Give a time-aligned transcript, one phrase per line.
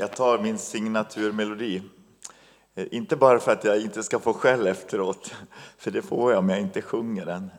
[0.00, 1.82] Jag tar min signaturmelodi.
[2.74, 5.34] Eh, inte bara för att jag inte ska få skäll efteråt,
[5.78, 7.50] för det får jag om jag inte sjunger den.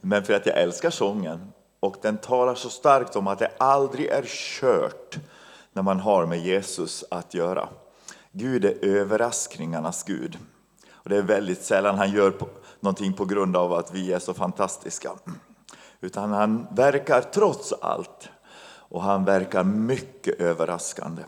[0.00, 1.52] Men för att jag älskar sången.
[1.80, 5.18] Och den talar så starkt om att det aldrig är kört
[5.72, 7.68] när man har med Jesus att göra.
[8.32, 10.38] Gud är överraskningarnas Gud.
[10.92, 12.32] Och det är väldigt sällan han gör
[12.80, 15.10] någonting på grund av att vi är så fantastiska.
[16.00, 18.28] Utan han verkar trots allt.
[18.88, 21.22] Och han verkar mycket överraskande.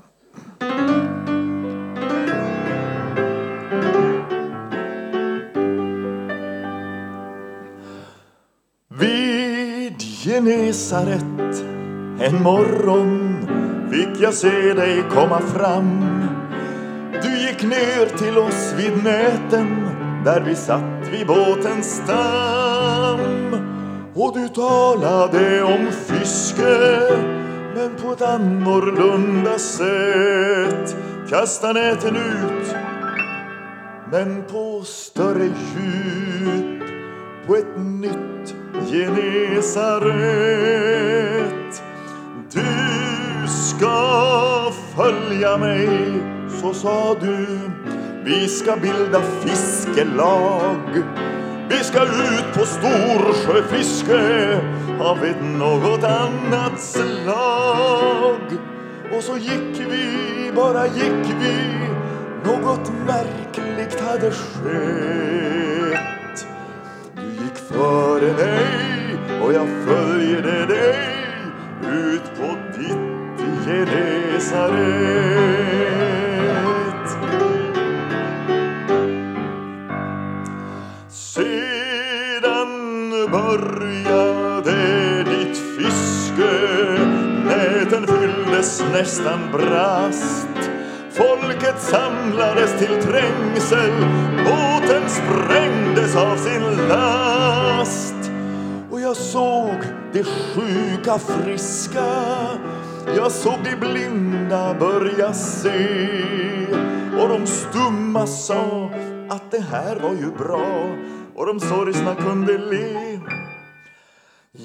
[8.88, 11.76] Vid Genesaret
[12.20, 13.36] en morgon
[13.90, 16.04] fick jag se dig komma fram.
[17.22, 19.88] Du gick ner till oss vid näten
[20.24, 23.20] där vi satt vid båtens stam.
[24.14, 27.35] Och du talade om fiske
[27.76, 30.96] men på ett annorlunda sätt.
[31.28, 32.74] Kasta näten ut
[34.12, 36.82] men på större djup
[37.46, 38.54] på ett nytt
[38.90, 40.12] Genesaret.
[42.52, 45.88] Du ska följa mig,
[46.60, 47.46] så sa du.
[48.24, 51.02] Vi ska bilda fiskelag.
[51.68, 54.60] Vi ska ut på storsjöfiske
[55.00, 58.40] av ett något annat slag.
[59.16, 61.56] Och så gick vi, bara gick vi.
[62.44, 65.96] Något märkligt hade skett.
[67.14, 70.96] Du gick före mig och jag följde dig
[71.82, 73.16] ut på ditt
[73.66, 75.65] Genesaret.
[83.56, 86.52] Började ditt fiske.
[87.44, 90.70] Näten fylldes nästan brast.
[91.10, 93.92] Folket samlades till trängsel.
[94.44, 98.30] Båten sprängdes av sin last.
[98.90, 99.76] Och jag såg
[100.12, 102.06] de sjuka friska.
[103.16, 105.98] Jag såg de blinda börja se.
[107.20, 108.90] Och de stumma sa
[109.28, 110.96] att det här var ju bra.
[111.34, 113.05] Och de sorgsna kunde le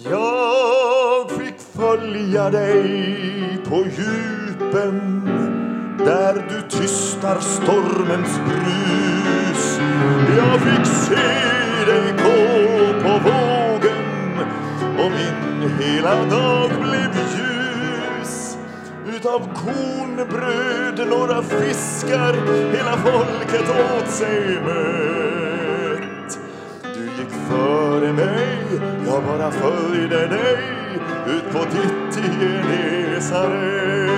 [0.09, 5.25] jag fick följa dig på djupen
[5.97, 9.79] där du tystar stormens brus.
[10.37, 14.39] Jag fick se dig gå på vågen
[14.99, 18.57] och min hela dag blev ljus.
[19.15, 22.33] Utav kornbröd, några fiskar,
[22.71, 25.40] hela folket åt sig med
[27.51, 30.57] Före mig, jag bara följde dig
[31.27, 32.11] ut på ditt
[33.21, 34.11] Genesaret.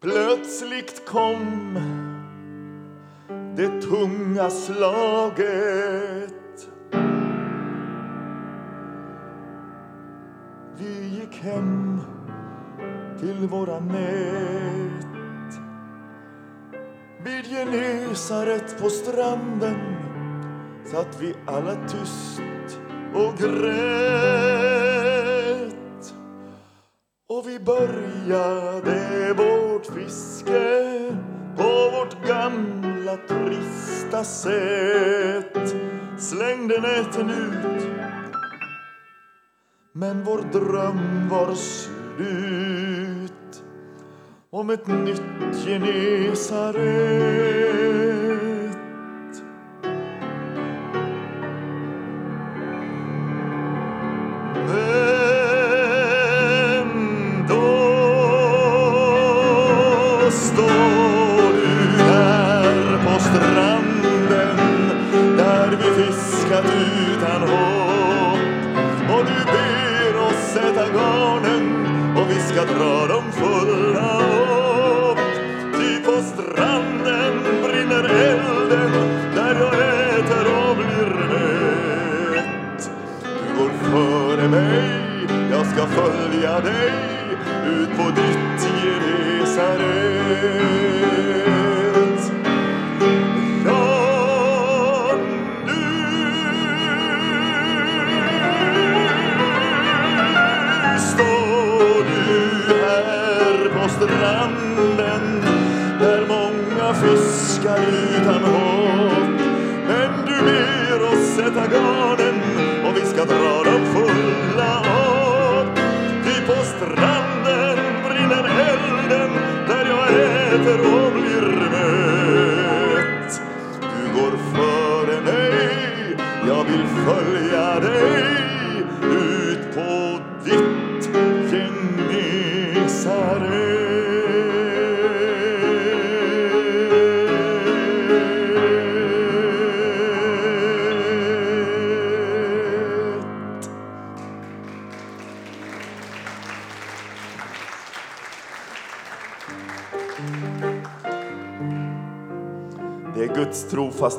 [0.00, 1.78] Plötsligt kom
[3.56, 6.34] det tunga slaget.
[10.78, 12.00] Vi gick hem
[13.20, 15.13] till våra nät.
[17.24, 19.76] Vid Genesaret på stranden
[20.84, 22.78] satt vi alla tyst
[23.14, 24.54] och grät.
[27.28, 31.12] Och vi började vårt fiske
[31.56, 35.74] på vårt gamla trista sätt.
[36.18, 37.88] Slängde näten ut
[39.92, 43.23] men vår dröm var slut
[44.54, 45.22] om ett nytt
[45.64, 46.84] Genesaret.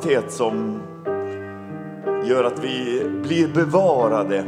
[0.05, 0.81] Trofasthet som
[2.25, 4.45] gör att vi blir bevarade.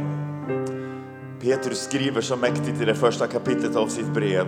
[1.40, 4.46] Petrus skriver så mäktigt i det första kapitlet av sitt brev.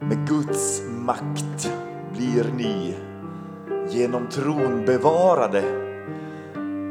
[0.00, 1.72] Med Guds makt
[2.16, 2.94] blir ni
[3.88, 5.62] genom tron bevarade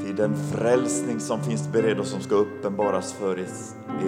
[0.06, 3.40] till den frälsning som finns beredd och som ska uppenbaras för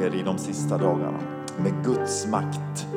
[0.03, 1.19] er i de sista dagarna.
[1.57, 2.87] Med Guds makt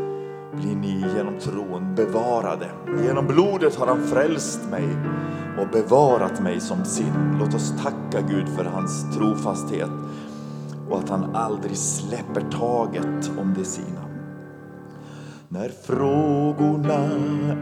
[0.52, 2.70] blir ni genom tron bevarade.
[3.06, 4.88] Genom blodet har han frälst mig
[5.60, 7.36] och bevarat mig som sin.
[7.40, 9.90] Låt oss tacka Gud för hans trofasthet
[10.90, 14.04] och att han aldrig släpper taget om det sina.
[15.48, 17.04] När frågorna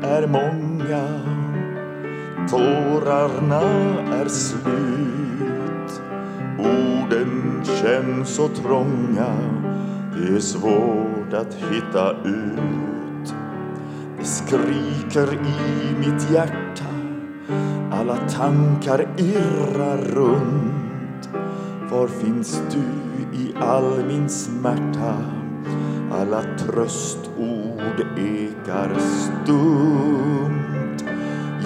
[0.03, 1.21] är många,
[2.51, 3.63] tårarna
[4.21, 6.01] är slut,
[6.59, 9.37] orden känns så trånga,
[10.15, 13.35] det är svårt att hitta ut.
[14.19, 16.96] Det skriker i mitt hjärta,
[18.07, 21.29] alla tankar irrar runt.
[21.91, 25.15] Var finns du i all min smärta?
[26.13, 31.05] Alla tröstord ekar stumt.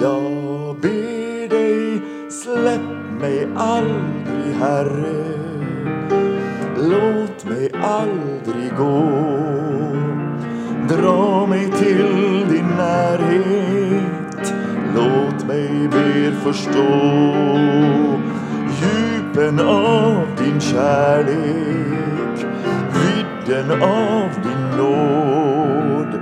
[0.01, 5.39] Jag ber dig, släpp mig aldrig, Herre.
[6.77, 9.09] Låt mig aldrig gå.
[10.89, 13.20] Dra mig till din närhet
[15.87, 17.21] ber förstå
[18.81, 22.45] djupen av din kärlek,
[22.93, 26.19] vidden av din nåd,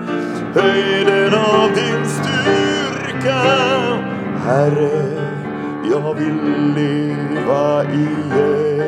[0.54, 3.42] höjden av din styrka.
[4.46, 5.30] Herre,
[5.92, 8.80] jag vill leva igen.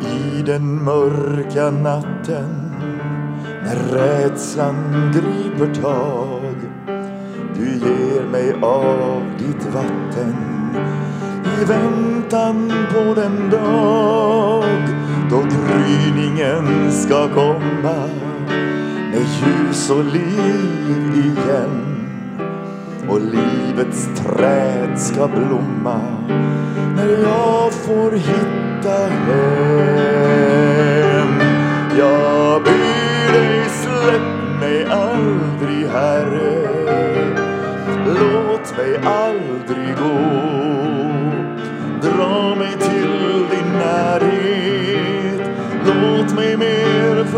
[0.00, 2.69] I den mörka natten
[3.92, 6.54] rädslan griper tag
[7.54, 10.36] du ger mig av ditt vatten
[11.60, 14.64] i väntan på den dag
[15.30, 18.08] då gryningen ska komma
[19.10, 22.06] med ljus och liv igen
[23.08, 26.00] och livets träd ska blomma
[26.96, 29.89] när jag får hitta hem.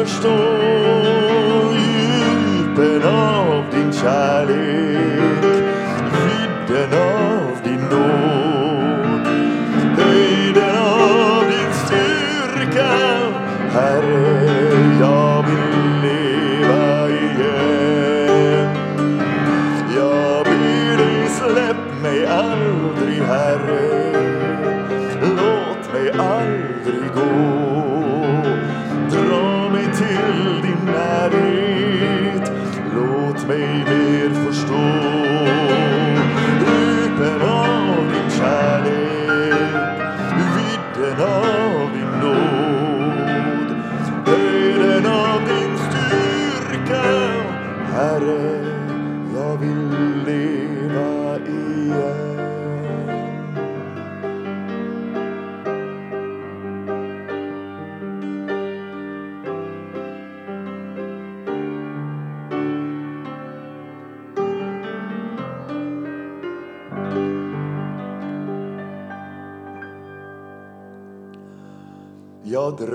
[0.04, 0.91] Mer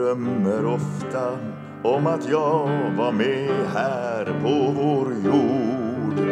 [0.08, 1.38] drömmer ofta
[1.84, 6.28] om att jag var med här på vår jord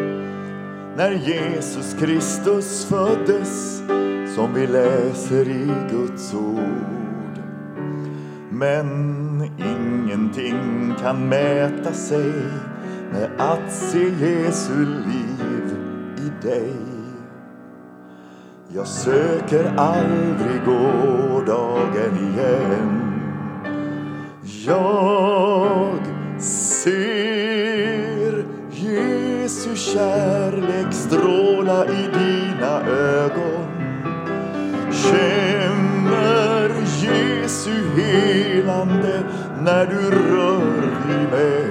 [0.97, 3.77] när Jesus Kristus föddes
[4.35, 7.39] som vi läser i Guds ord.
[8.49, 8.87] Men
[9.57, 12.33] ingenting kan mäta sig
[13.11, 15.77] med att se Jesu liv
[16.17, 16.73] i dig.
[18.75, 20.91] Jag söker aldrig gå
[39.85, 41.67] när du rör vid mig.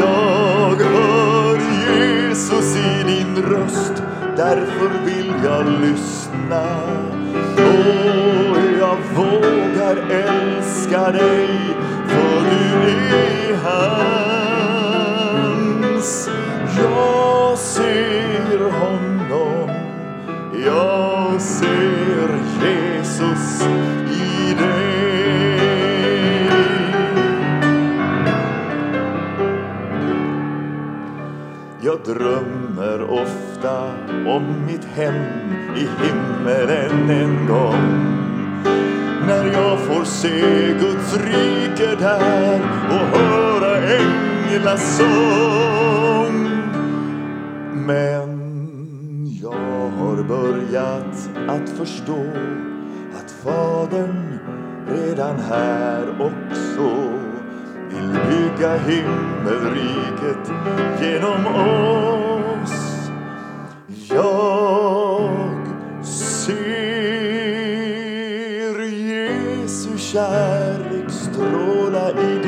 [0.00, 4.02] Jag hör Jesus i din röst,
[4.36, 6.66] därför vill jag lyssna.
[7.56, 11.48] Och jag vågar älska dig,
[12.08, 13.54] för du är
[15.24, 16.10] hans.
[16.76, 19.70] Jag ser honom,
[20.64, 21.07] jag
[31.88, 33.92] Jag drömmer ofta
[34.26, 35.14] om mitt hem
[35.76, 38.14] i himmelen en gång.
[39.26, 45.08] När jag får se Guds rike där och höra änglasång.
[47.86, 48.28] Men
[49.42, 52.26] jag har börjat att förstå
[53.18, 54.38] att Fadern
[54.88, 57.07] redan här också
[58.58, 60.52] bygga himmelriket
[61.00, 63.10] genom oss.
[64.10, 65.30] Jag
[66.04, 66.58] ser
[68.82, 72.47] Jesu kärlek stråla i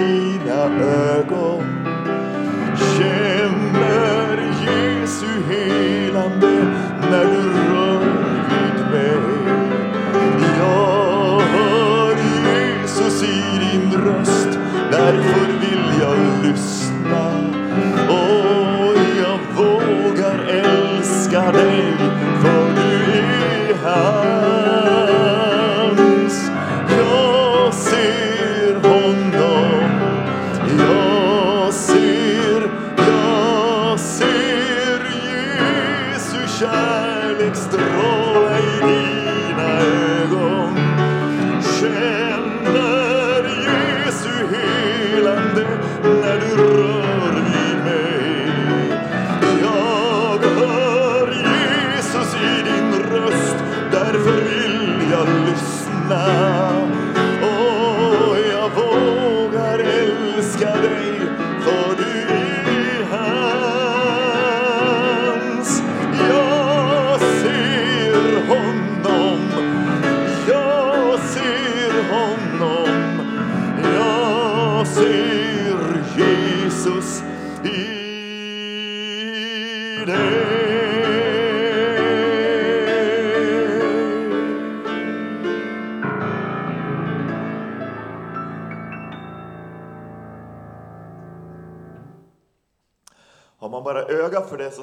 [16.51, 16.80] jag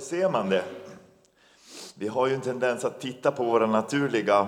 [0.07, 0.63] ser man det.
[1.95, 4.47] Vi har ju en tendens att titta på våra naturliga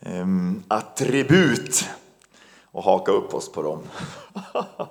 [0.00, 1.88] ehm, attribut
[2.70, 3.82] och haka upp oss på dem.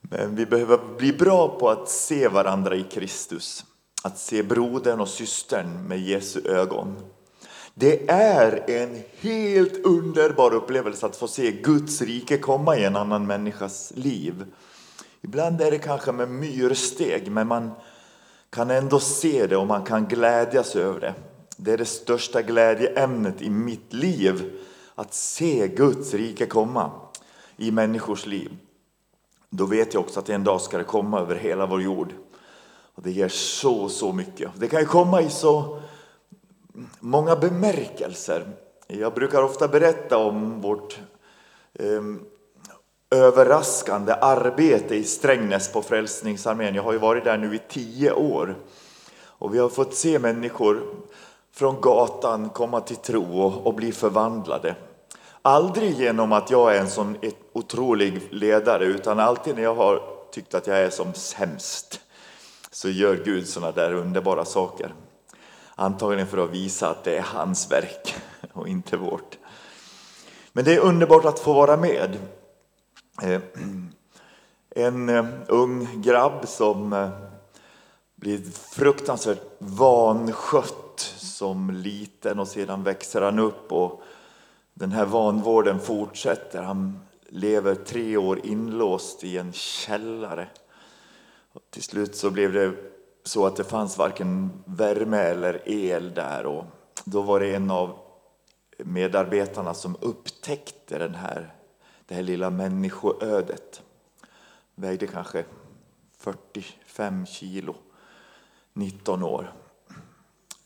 [0.00, 3.64] Men vi behöver bli bra på att se varandra i Kristus.
[4.02, 6.96] Att se brodern och systern med Jesu ögon.
[7.74, 13.26] Det är en helt underbar upplevelse att få se Guds rike komma i en annan
[13.26, 14.44] människas liv.
[15.22, 17.70] Ibland är det kanske med myrsteg, men man
[18.54, 21.14] kan ändå se det och man kan glädjas över det.
[21.56, 24.60] Det är det största glädjeämnet i mitt liv,
[24.94, 26.90] att se Guds rike komma
[27.56, 28.56] i människors liv.
[29.50, 32.12] Då vet jag också att en dag ska det komma över hela vår jord.
[32.94, 34.50] Och det ger så, så mycket.
[34.56, 35.80] Det kan ju komma i så
[37.00, 38.52] många bemärkelser.
[38.86, 40.98] Jag brukar ofta berätta om vårt
[41.78, 42.24] ehm,
[43.10, 46.74] överraskande arbete i Strängnäs på Frälsningsarmén.
[46.74, 48.54] Jag har ju varit där nu i tio år.
[49.22, 50.82] Och vi har fått se människor
[51.52, 54.74] från gatan komma till tro och, och bli förvandlade.
[55.42, 57.16] Aldrig genom att jag är en sån
[57.52, 62.00] otrolig ledare, utan alltid när jag har tyckt att jag är som sämst
[62.70, 64.94] så gör Gud såna där underbara saker.
[65.74, 68.14] Antagligen för att visa att det är hans verk
[68.52, 69.38] och inte vårt.
[70.52, 72.16] Men det är underbart att få vara med.
[73.22, 73.40] Eh,
[74.70, 77.08] en eh, ung grabb som eh,
[78.14, 84.02] blir fruktansvärt vanskött som liten och sedan växer han upp och
[84.74, 86.62] den här vanvården fortsätter.
[86.62, 90.48] Han lever tre år inlåst i en källare.
[91.52, 92.72] Och till slut så blev det
[93.24, 96.64] så att det fanns varken värme eller el där och
[97.04, 97.98] då var det en av
[98.78, 101.53] medarbetarna som upptäckte den här,
[102.06, 103.82] det här lilla människoödet.
[104.74, 105.44] Vägde kanske
[106.18, 107.76] 45 kilo,
[108.72, 109.52] 19 år.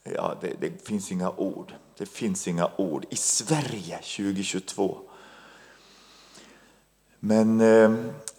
[0.02, 1.74] Ja, det, det finns inga ord.
[1.96, 4.98] Det finns inga ord i Sverige 2022.
[7.20, 7.94] Men eh,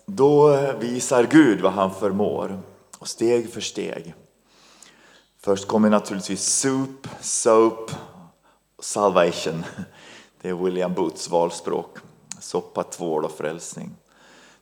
[0.06, 2.62] då visar Gud vad han förmår.
[3.00, 4.14] Och steg för steg.
[5.38, 7.92] Först kommer naturligtvis soup, soap,
[8.80, 9.66] salvation.
[10.42, 11.98] Det är William Booths valspråk.
[12.40, 13.96] Soppa, tvål och frälsning.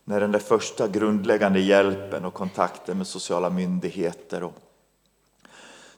[0.04, 4.54] när den där första grundläggande hjälpen och kontakten med sociala myndigheter och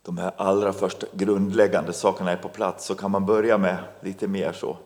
[0.02, 4.28] de här allra första grundläggande sakerna är på plats så kan man börja med lite
[4.28, 4.76] mer så.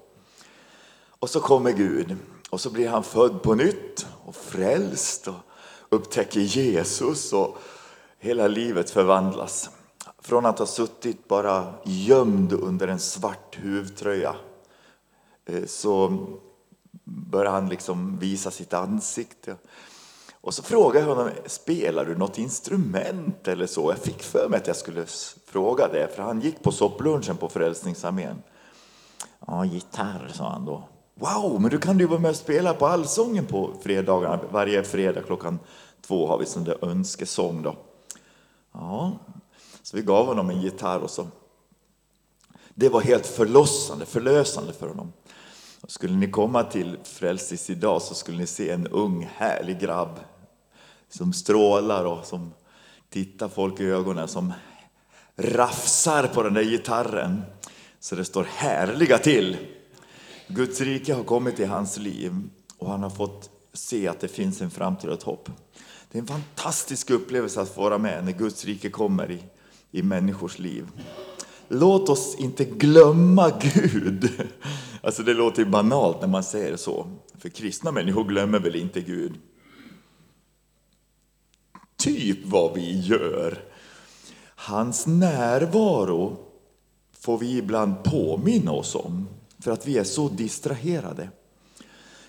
[1.08, 2.16] Och så kommer Gud
[2.50, 5.34] och så blir han född på nytt och frälst och
[5.88, 7.58] upptäcker Jesus och
[8.18, 9.70] hela livet förvandlas.
[10.18, 14.36] Från att ha suttit bara gömd under en svart huvtröja
[15.46, 16.26] eh, så
[17.04, 19.56] börjar han liksom visa sitt ansikte.
[20.40, 23.90] Och så frågade jag honom, spelar du något instrument eller så?
[23.90, 25.06] Jag fick för mig att jag skulle
[25.46, 28.42] fråga det, för han gick på sopplunchen på Frälsningsarmén.
[29.46, 30.88] Ja, gitarr, sa han då.
[31.14, 34.40] Wow, men du kan ju vara med och spela på Allsången på fredagarna.
[34.50, 35.58] Varje fredag klockan
[36.06, 37.76] två har vi sån där önskesång då.
[38.72, 39.12] Ja,
[39.82, 41.26] så vi gav honom en gitarr och så.
[42.74, 45.12] Det var helt förlossande, förlösande för honom.
[45.88, 50.20] Skulle ni komma till Frälsis idag så skulle ni se en ung härlig grabb
[51.08, 52.52] som strålar och som
[53.10, 54.52] tittar folk i ögonen, som
[55.36, 57.42] rafsar på den där gitarren
[58.00, 59.56] så det står härliga till.
[60.48, 62.32] Guds rike har kommit i hans liv
[62.78, 65.48] och han har fått se att det finns en framtid och ett hopp.
[66.10, 69.42] Det är en fantastisk upplevelse att få vara med när Guds rike kommer i,
[69.90, 70.86] i människors liv.
[71.68, 74.30] Låt oss inte glömma Gud.
[75.04, 77.06] Alltså det låter ju banalt när man säger så,
[77.38, 79.34] för kristna människor glömmer väl inte Gud.
[81.96, 83.64] Typ vad vi gör.
[84.54, 86.36] Hans närvaro
[87.12, 91.28] får vi ibland påminna oss om, för att vi är så distraherade.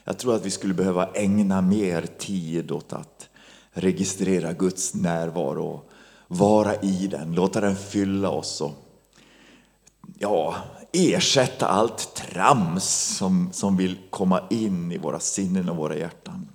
[0.04, 3.30] Jag tror att vi skulle behöva ägna mer tid åt att
[3.71, 5.82] registrera Guds närvaro,
[6.28, 8.73] vara i den, låta den fylla oss och
[10.19, 10.56] ja,
[10.95, 12.84] ersätta allt trams
[13.17, 16.47] som, som vill komma in i våra sinnen och våra hjärtan.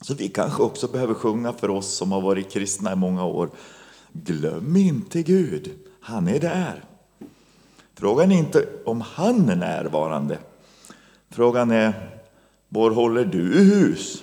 [0.00, 3.50] Så vi kanske också behöver sjunga för oss som har varit kristna i många år.
[4.12, 6.84] Glöm inte Gud, han är där.
[7.94, 10.38] Frågan är inte om han är närvarande.
[11.30, 12.20] Frågan är,
[12.68, 14.22] var håller du hus?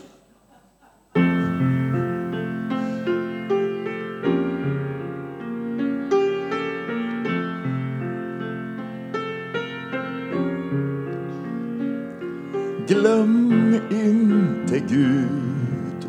[12.94, 16.08] Glöm inte Gud.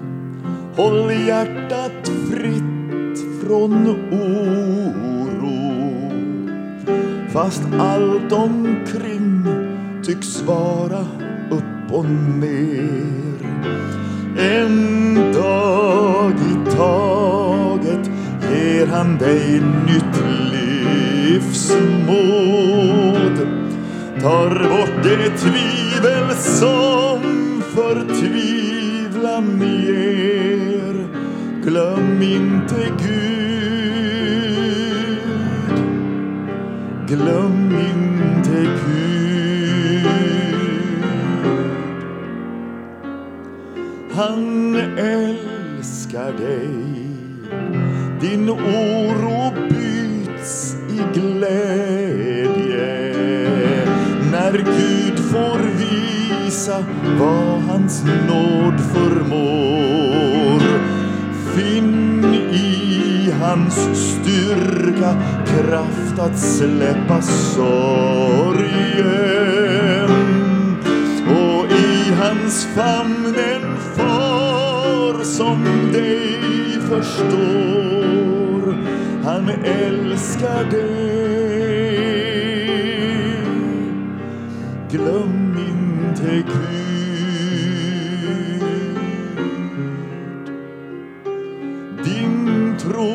[0.77, 5.53] Håll hjärtat fritt från oro.
[7.33, 9.47] Fast allt omkring
[10.05, 11.07] tycks vara
[11.51, 12.05] upp och
[12.41, 13.39] ner.
[14.39, 18.11] En dag i taget
[18.53, 20.25] ger han dig nytt
[21.33, 21.87] livsmod.
[24.23, 25.84] Tar bort det tvivel
[26.55, 31.09] som förtvivlan ger.
[31.65, 33.25] Glöm inte Gud.
[37.09, 40.07] Glöm inte Gud.
[44.13, 46.71] Han älskar dig.
[48.21, 52.55] Din oro byts i glädje
[54.33, 54.94] när Gud
[56.65, 56.85] visa
[57.19, 60.63] vad hans nåd förmår.
[61.55, 67.71] Finn i hans styrka kraft att släppa sorgen
[71.29, 76.41] och i hans famn en far som dig
[76.81, 78.75] förstår.
[79.25, 81.65] Han älskar dig.
[84.91, 85.34] Glöm
[86.31, 88.15] inte Gud.
[92.05, 93.15] Din tro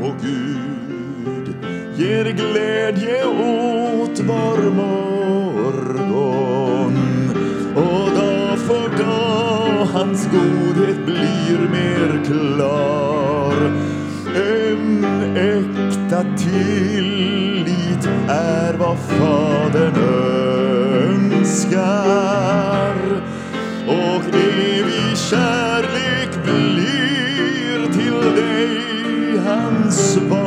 [0.00, 1.54] på Gud
[1.96, 6.10] ger glädje åt var morgon
[7.76, 13.56] och dag för dag hans godhet blir mer klar.
[14.36, 15.04] En
[15.36, 20.49] äkta tillit är vad Fadern
[21.50, 22.94] älskar
[23.86, 30.39] och evig kärlek blir till dig hans svar.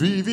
[0.00, 0.29] Vivi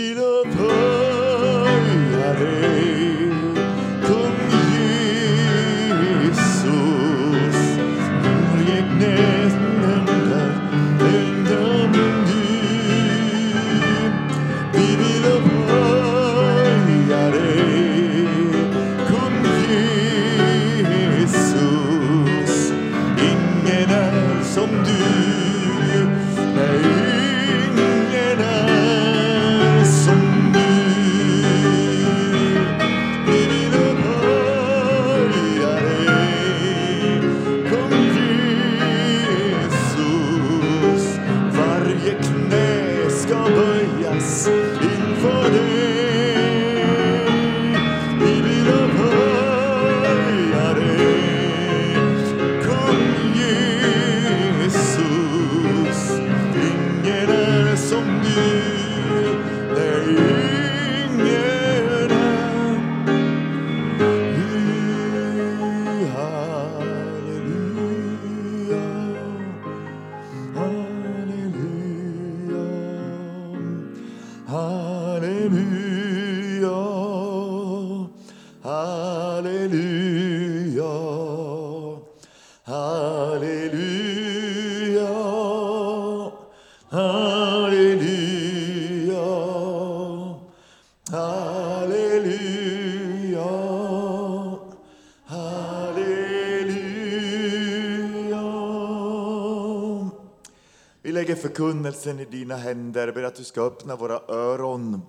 [101.92, 103.08] förkunnelsen i dina händer.
[103.08, 105.02] Jag ber att du ska öppna våra öron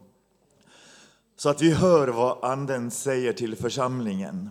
[1.37, 4.51] så att vi hör vad Anden säger till församlingen.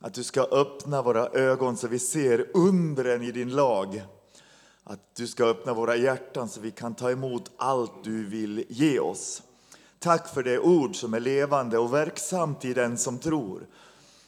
[0.00, 4.02] Att du ska öppna våra ögon så vi ser undren i din lag.
[4.84, 8.98] Att du ska öppna våra hjärtan så vi kan ta emot allt du vill ge
[9.00, 9.42] oss.
[9.98, 13.66] Tack för det ord som är levande och verksamt i den som tror.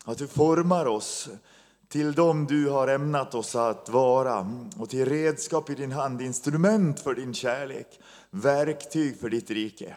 [0.04, 1.28] Att du formar oss
[1.92, 7.00] till dem du har ämnat oss att vara och till redskap i din hand, instrument
[7.00, 8.00] för din kärlek,
[8.31, 9.96] verktyg för ditt rike.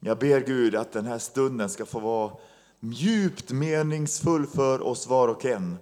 [0.00, 2.32] Jag ber Gud att den här stunden ska få vara
[2.80, 5.76] djupt meningsfull för oss var och en.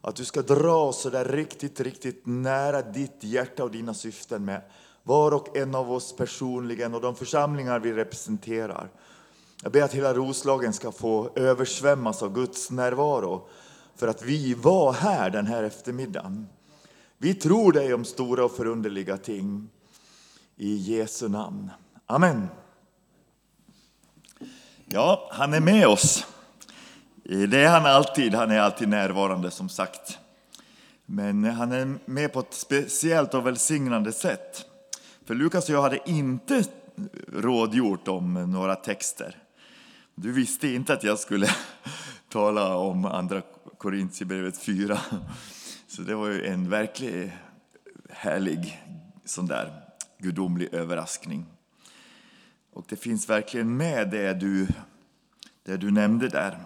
[0.00, 4.44] Att du ska dra oss så där riktigt, riktigt nära ditt hjärta och dina syften
[4.44, 4.62] med
[5.02, 8.90] var och en av oss personligen och de församlingar vi representerar.
[9.62, 13.48] Jag ber att hela Roslagen ska få översvämmas av Guds närvaro
[14.00, 16.48] för att vi var här den här eftermiddagen.
[17.18, 19.68] Vi tror dig om stora och förunderliga ting.
[20.56, 21.70] I Jesu namn.
[22.06, 22.48] Amen.
[24.86, 26.26] Ja, han är med oss.
[27.24, 28.34] Det är han alltid.
[28.34, 30.18] Han är alltid närvarande som sagt.
[31.06, 34.64] Men han är med på ett speciellt och välsignande sätt.
[35.24, 36.64] För Lukas och jag hade inte
[37.32, 39.36] rådgjort om några texter.
[40.14, 41.48] Du visste inte att jag skulle
[42.28, 43.42] tala om andra
[43.80, 45.00] Korintierbrevet 4.
[45.86, 47.30] Så det var ju en verkligt
[48.10, 48.82] härlig
[49.24, 49.72] sån där
[50.18, 51.46] gudomlig överraskning.
[52.72, 54.68] Och det finns verkligen med det du,
[55.62, 56.58] det du nämnde där.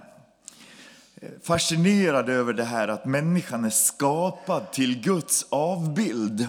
[1.43, 6.49] Fascinerad över det här att människan är skapad till Guds avbild.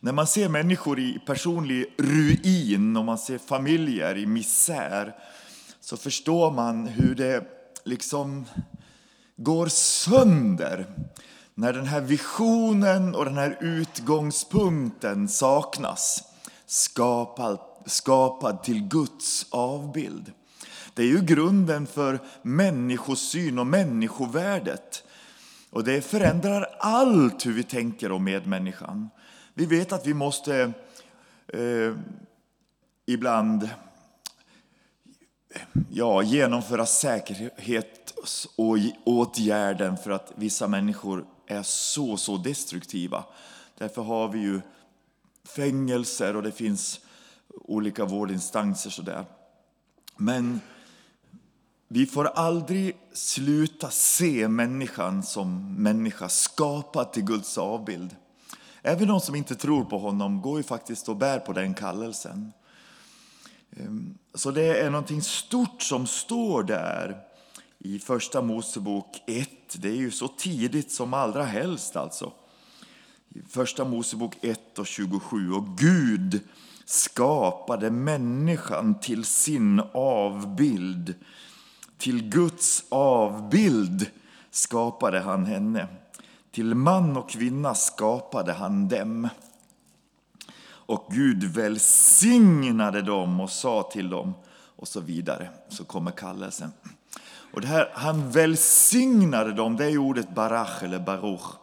[0.00, 5.14] När man ser människor i personlig ruin och man ser familjer i misär
[5.80, 7.44] så förstår man hur det
[7.84, 8.46] liksom
[9.42, 10.86] går sönder
[11.54, 16.22] när den här visionen och den här utgångspunkten saknas.
[16.66, 20.32] Skapad, skapad till Guds avbild.
[20.94, 25.04] Det är ju grunden för människosyn och människovärdet.
[25.70, 29.10] Och det förändrar allt hur vi tänker om medmänniskan.
[29.54, 30.72] Vi vet att vi måste
[31.48, 31.96] eh,
[33.06, 33.68] ibland
[35.90, 38.01] ja, genomföra säkerhet
[38.56, 43.24] och åtgärden för att vissa människor är så, så destruktiva.
[43.78, 44.60] Därför har vi ju
[45.44, 47.00] fängelser och det finns
[47.48, 48.90] olika vårdinstanser.
[48.90, 49.24] Sådär.
[50.16, 50.60] Men
[51.88, 58.16] vi får aldrig sluta se människan som människa skapad till Guds avbild.
[58.82, 62.52] Även de som inte tror på honom går ju faktiskt och bär på den kallelsen.
[63.76, 67.31] Ehm, så det är någonting stort som står där
[67.84, 69.48] i Första Mosebok 1.
[69.74, 72.32] Det är ju så tidigt som allra helst alltså.
[73.28, 75.52] I Första Mosebok 1 och 27.
[75.52, 76.40] Och Gud
[76.84, 81.14] skapade människan till sin avbild.
[81.98, 84.06] Till Guds avbild
[84.50, 85.86] skapade han henne.
[86.50, 89.28] Till man och kvinna skapade han dem.
[90.64, 94.34] Och Gud välsignade dem och sa till dem
[94.76, 95.50] och så vidare.
[95.68, 96.72] Så kommer kallelsen.
[97.52, 101.54] Och det här, han välsignade dem, det är ordet barach eller baruch.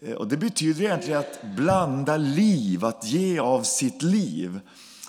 [0.00, 4.60] Eh, och det betyder egentligen att blanda liv, att ge av sitt liv.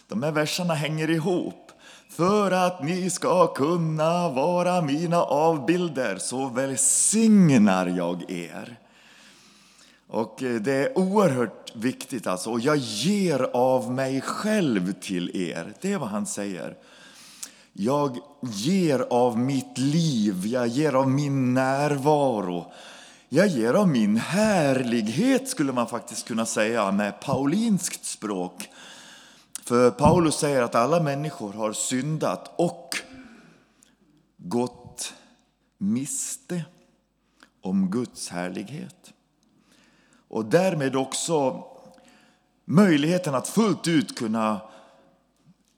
[0.07, 1.71] De här verserna hänger ihop.
[2.09, 8.79] För att ni ska kunna vara mina avbilder så välsignar jag er.
[10.07, 12.51] Och eh, det är oerhört viktigt alltså.
[12.51, 15.73] Och jag ger av mig själv till er.
[15.81, 16.75] Det är vad han säger.
[17.77, 22.71] Jag ger av mitt liv, jag ger av min närvaro.
[23.29, 28.69] Jag ger av min härlighet skulle man faktiskt kunna säga med paulinskt språk.
[29.63, 32.95] För Paulus säger att alla människor har syndat och
[34.37, 35.13] gått
[35.77, 36.63] miste
[37.61, 39.13] om Guds härlighet
[40.27, 41.63] och därmed också
[42.65, 44.61] möjligheten att fullt ut kunna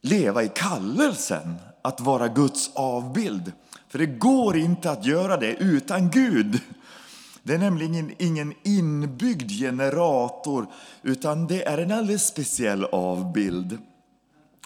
[0.02, 1.56] leva i kallelsen
[1.88, 3.52] att vara Guds avbild.
[3.88, 6.60] För det går inte att göra det utan Gud.
[7.44, 10.68] Det är nämligen ingen inbyggd generator
[11.02, 13.78] utan det är en alldeles speciell avbild.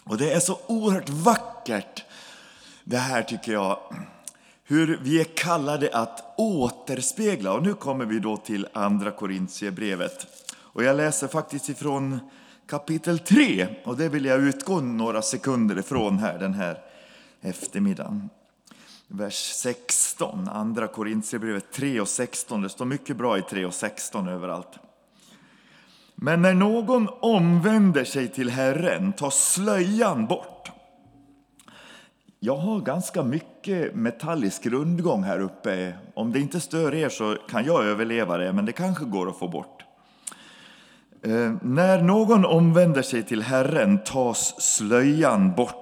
[0.04, 2.04] Och det är så oerhört vackert
[2.84, 3.78] det här tycker jag
[4.64, 7.52] hur vi är kallade att återspegla.
[7.52, 10.26] Och nu kommer vi då till Andra Korintierbrevet.
[10.54, 12.20] Och jag läser faktiskt ifrån
[12.66, 16.91] kapitel 3 och det vill jag utgå några sekunder ifrån här den här
[17.42, 18.30] eftermiddagen.
[19.08, 22.62] Vers 16, Andra Korintierbrevet 3 och 16.
[22.62, 24.78] Det står mycket bra i 3 och 16 överallt.
[26.14, 30.70] Men när någon omvänder sig till Herren tar slöjan bort.
[32.40, 35.94] Jag har ganska mycket metallisk rundgång här uppe.
[36.14, 39.38] Om det inte stör er så kan jag överleva det, men det kanske går att
[39.38, 39.84] få bort.
[41.22, 45.81] Eh, när någon omvänder sig till Herren tas slöjan bort.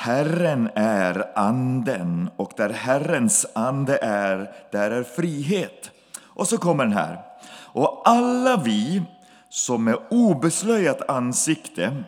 [0.00, 5.90] Herren är anden och där Herrens ande är, där är frihet.
[6.22, 7.20] Och så kommer den här.
[7.50, 9.02] Och alla vi
[9.50, 12.04] som med obeslöjat ansikte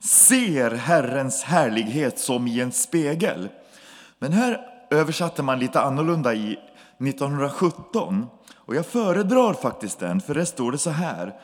[0.00, 3.48] ser Herrens härlighet som i en spegel.
[4.18, 6.58] Men här översatte man lite annorlunda i
[6.98, 8.26] 1917.
[8.54, 11.34] Och jag föredrar faktiskt den, för det står det så här.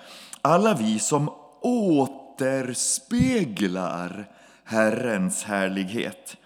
[0.42, 4.28] Alla vi som återspeglar
[4.72, 6.36] Herrens härlighet.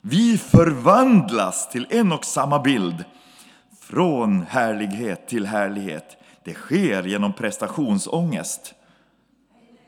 [0.00, 3.04] Vi förvandlas till en och samma bild,
[3.80, 6.16] från härlighet till härlighet.
[6.44, 8.74] Det sker genom prestationsångest.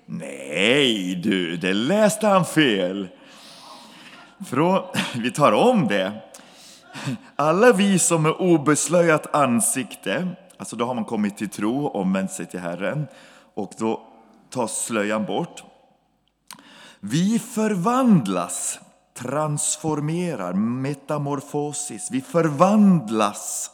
[0.06, 3.08] Nej du, det läste han fel.
[4.46, 4.82] Från,
[5.14, 6.12] vi tar om det.
[7.36, 12.46] Alla vi som med obeslöjat ansikte, alltså då har man kommit till tro, omvänt sig
[12.46, 13.06] till Herren,
[13.54, 14.06] och då
[14.50, 15.64] tas slöjan bort.
[17.00, 18.78] Vi förvandlas,
[19.14, 22.08] transformerar, metamorfosis.
[22.10, 23.70] Vi förvandlas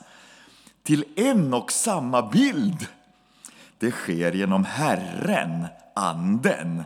[0.83, 2.87] till en och samma bild.
[3.79, 6.83] Det sker genom Herren, Anden.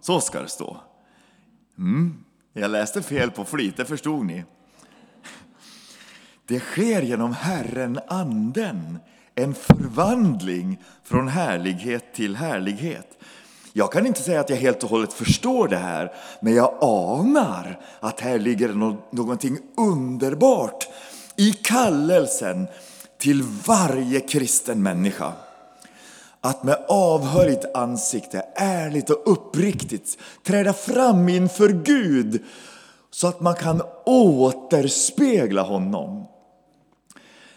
[0.00, 0.76] Så ska det stå.
[1.78, 4.44] Mm, jag läste fel på flit, det förstod ni.
[6.46, 8.98] Det sker genom Herren, Anden.
[9.34, 13.18] En förvandling från härlighet till härlighet.
[13.72, 17.80] Jag kan inte säga att jag helt och hållet förstår det här, men jag anar
[18.00, 18.68] att här ligger
[19.10, 20.88] någonting underbart
[21.36, 22.68] i kallelsen
[23.18, 25.32] till varje kristen människa.
[26.40, 32.44] Att med avhöljt ansikte, ärligt och uppriktigt träda fram inför Gud
[33.10, 36.26] så att man kan återspegla honom.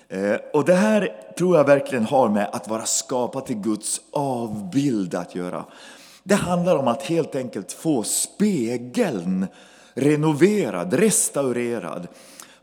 [0.10, 5.15] Eh, och det här tror jag verkligen har med att vara skapad till Guds avbild
[5.15, 5.65] att göra.
[6.24, 9.48] Det handlar om att helt enkelt få spegeln
[9.94, 12.08] renoverad, restaurerad.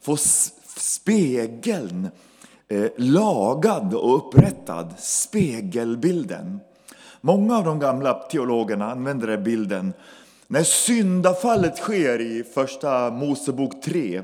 [0.01, 0.17] Få
[0.77, 2.09] spegeln
[2.69, 6.61] eh, lagad och upprättad, spegelbilden.
[7.21, 9.93] Många av de gamla teologerna använder den bilden
[10.47, 14.23] när syndafallet sker i första Mosebok 3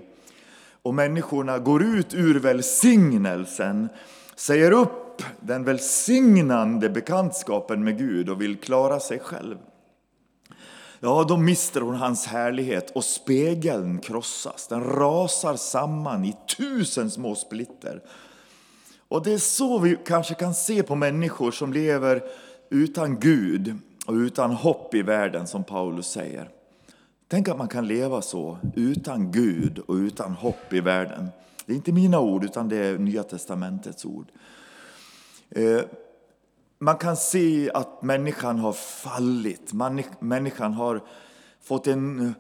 [0.83, 3.89] och människorna går ut ur välsignelsen,
[4.37, 5.06] säger upp
[5.41, 9.57] den välsignande bekantskapen med Gud och vill klara sig själv.
[11.01, 14.67] Ja, då mister hon hans härlighet och spegeln krossas.
[14.69, 18.03] Den rasar samman i tusen små splitter.
[19.09, 22.23] Och det är så vi kanske kan se på människor som lever
[22.71, 23.75] utan Gud
[24.07, 26.51] och utan hopp i världen, som Paulus säger.
[27.29, 31.29] Tänk att man kan leva så, utan Gud och utan hopp i världen.
[31.67, 34.27] Det är inte mina ord, utan det är Nya Testamentets ord.
[35.51, 35.81] Eh,
[36.79, 39.73] man kan se att människan har fallit.
[40.21, 41.03] Människan har
[41.63, 42.35] fått en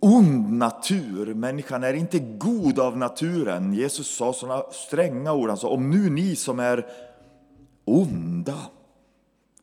[0.00, 1.34] ond natur.
[1.34, 3.74] Människan är inte god av naturen.
[3.74, 5.48] Jesus sa sådana stränga ord.
[5.48, 6.86] Han sa, om nu ni som är
[7.84, 8.58] onda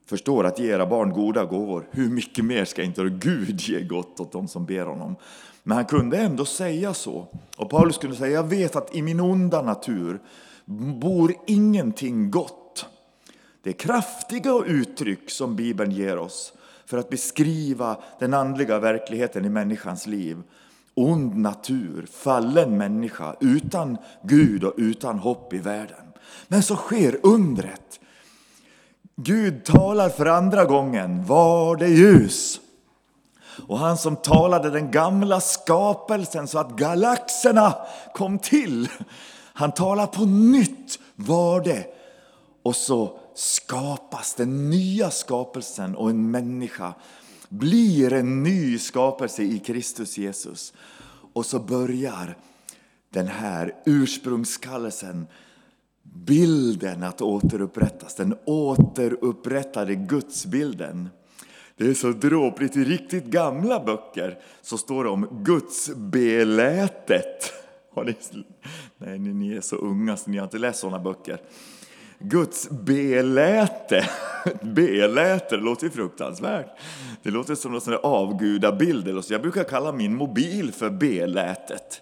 [0.06, 4.20] förstår att ge era barn goda gåvor, hur mycket mer ska inte Gud ge gott
[4.20, 5.16] åt dem som ber honom?
[5.64, 7.28] Men han kunde ändå säga så.
[7.58, 10.20] Och Paulus kunde säga, jag vet att i min onda natur
[11.02, 12.65] bor ingenting gott.
[13.66, 16.54] Det är kraftiga uttryck som Bibeln ger oss
[16.86, 20.38] för att beskriva den andliga verkligheten i människans liv.
[20.94, 26.14] Ond natur, fallen människa, utan Gud och utan hopp i världen.
[26.48, 28.00] Men så sker undret.
[29.16, 32.60] Gud talar för andra gången, var det ljus.
[33.68, 37.76] Och han som talade den gamla skapelsen så att galaxerna
[38.14, 38.90] kom till.
[39.54, 41.86] Han talar på nytt, var det.
[42.64, 46.94] Och så skapas den nya skapelsen och en människa
[47.50, 50.74] blir en ny skapelse i Kristus Jesus.
[51.34, 52.38] Och så börjar
[53.10, 55.28] den här ursprungskallelsen,
[56.04, 61.10] bilden att återupprättas, den återupprättade gudsbilden.
[61.78, 67.54] Det är så dråpligt, i riktigt gamla böcker så står det om gudsbelätet.
[68.98, 71.42] Nej, ni är så unga så ni har inte läst sådana böcker.
[72.20, 74.10] Guds beläte.
[74.62, 76.68] Beläte, det låter ju fruktansvärt.
[77.24, 79.24] Det låter som någon avgudabild.
[79.30, 82.02] Jag brukar kalla min mobil för belätet.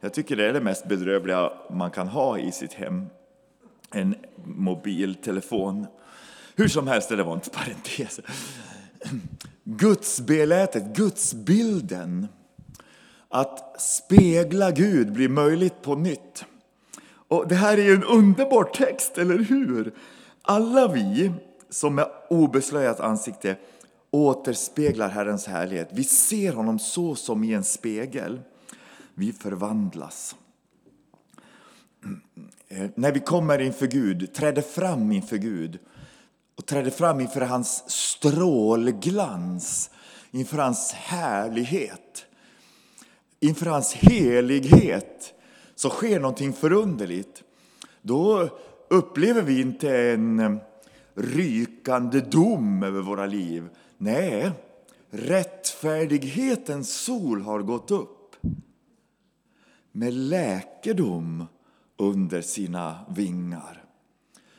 [0.00, 3.06] Jag tycker det är det mest bedrövliga man kan ha i sitt hem.
[3.92, 5.86] En mobiltelefon.
[6.56, 8.20] Hur som helst, det var en parentes.
[9.64, 12.28] Guds belätet, gudsbilden,
[13.28, 16.44] att spegla Gud blir möjligt på nytt.
[17.28, 19.94] Och Det här är ju en underbar text, eller hur?
[20.42, 21.32] Alla vi
[21.70, 23.56] som med obeslöjat ansikte
[24.10, 25.88] återspeglar Herrens härlighet.
[25.92, 28.40] Vi ser honom så som i en spegel.
[29.14, 30.36] Vi förvandlas.
[32.68, 35.78] Eh, när vi kommer inför Gud, träder fram inför Gud
[36.56, 39.90] och träder fram inför hans strålglans,
[40.30, 42.26] inför hans härlighet,
[43.40, 45.34] inför hans helighet,
[45.74, 47.42] så sker någonting förunderligt.
[48.02, 48.48] Då
[48.88, 50.56] upplever vi inte en eh,
[51.14, 53.68] rykande dom över våra liv.
[53.98, 54.50] Nej,
[55.10, 58.36] rättfärdighetens sol har gått upp
[59.92, 61.46] med läkedom
[61.96, 63.84] under sina vingar.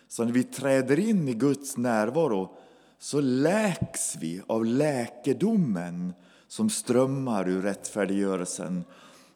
[0.07, 2.55] Så när vi träder in i Guds närvaro
[2.99, 6.13] så läks vi av läkedomen
[6.47, 8.83] som strömmar ur rättfärdiggörelsen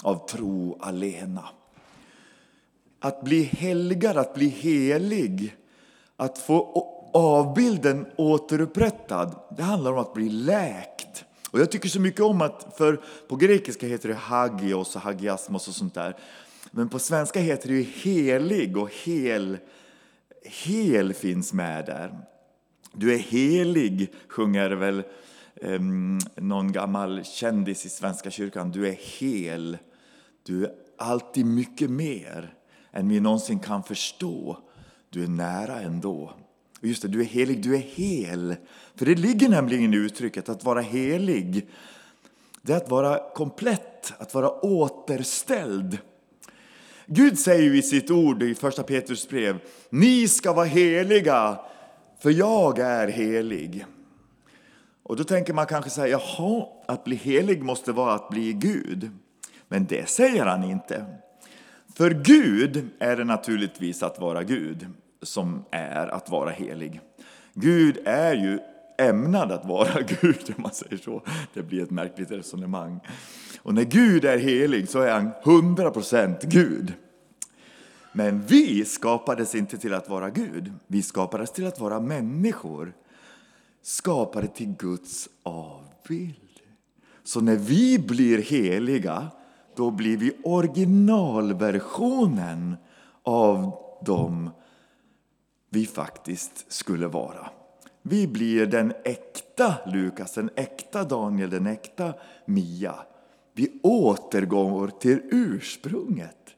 [0.03, 1.45] av tro alena.
[3.00, 5.56] Att bli helgad, att bli helig,
[6.18, 11.26] att få avbilden återupprättad, det handlar om att bli läkt.
[11.52, 15.68] Och jag tycker så mycket om att, för på grekiska heter det hagios och hagiasmos
[15.68, 16.16] och sånt där.
[16.72, 19.58] Men på svenska heter det ju helig och hel,
[20.66, 22.20] hel finns med där.
[22.93, 25.04] Du är helig, sjunger väl
[25.62, 28.72] um, någon gammal kändis i Svenska kyrkan.
[28.72, 29.78] Du är hel.
[30.43, 32.54] Du är alltid mycket mer
[32.92, 34.58] än vi någonsin kan förstå.
[35.10, 36.34] Du är nära ändå.
[36.82, 38.56] Just det, du är helig, du är hel.
[38.96, 41.70] För det ligger nämligen i uttrycket att vara helig.
[42.62, 45.98] Det är att vara komplett, att vara återställd.
[47.06, 49.60] Gud säger ju i sitt ord i första Petrus brev,
[49.90, 51.60] ni ska vara heliga,
[52.20, 53.86] för jag är helig.
[55.04, 58.54] Och då tänker man kanske så här, jaha, att bli helig måste vara att bli
[58.54, 59.12] Gud.
[59.68, 61.06] Men det säger han inte.
[62.00, 64.88] För Gud är det naturligtvis att vara Gud
[65.22, 67.02] som är att vara helig.
[67.54, 68.60] Gud är ju
[68.97, 71.22] ämnad att vara Gud, om man säger så.
[71.54, 73.00] Det blir ett märkligt resonemang.
[73.62, 76.93] Och när Gud är helig så är han 100% Gud.
[78.12, 80.74] Men vi skapades inte till att vara Gud.
[80.88, 82.93] Vi skapades till att vara människor.
[83.82, 86.36] Skapade till Guds avbild.
[87.24, 89.32] Så när vi blir heliga,
[89.80, 92.75] då blir vi originalversionen
[93.23, 94.49] av dem
[95.69, 97.49] vi faktiskt skulle vara.
[98.01, 102.13] Vi blir den äkta Lukas, den äkta Daniel, den äkta
[102.45, 102.95] Mia.
[103.53, 106.55] Vi återgår till ursprunget.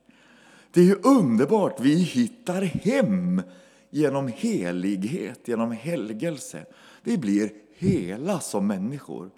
[0.72, 3.42] Det är ju underbart, vi hittar hem
[3.90, 6.66] genom helighet, genom helgelse.
[7.04, 9.30] Vi blir hela som människor.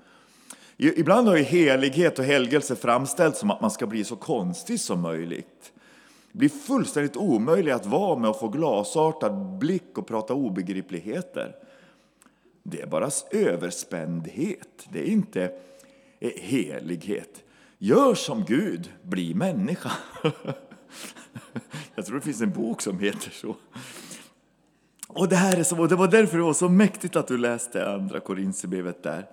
[0.83, 5.01] Ibland har ju helighet och helgelse framställts som att man ska bli så konstig som
[5.01, 5.73] möjligt.
[6.31, 11.55] Det blir fullständigt omöjligt att vara med och få glasartad blick och prata obegripligheter.
[12.63, 15.51] Det är bara överspändhet, det är inte
[16.19, 17.43] eh, helighet.
[17.77, 19.91] Gör som Gud, bli människa.
[21.95, 23.55] Jag tror det finns en bok som heter så.
[25.07, 27.37] Och det, här är så, och det var därför det var så mäktigt att du
[27.37, 29.27] läste andra Korinthierbrevet där.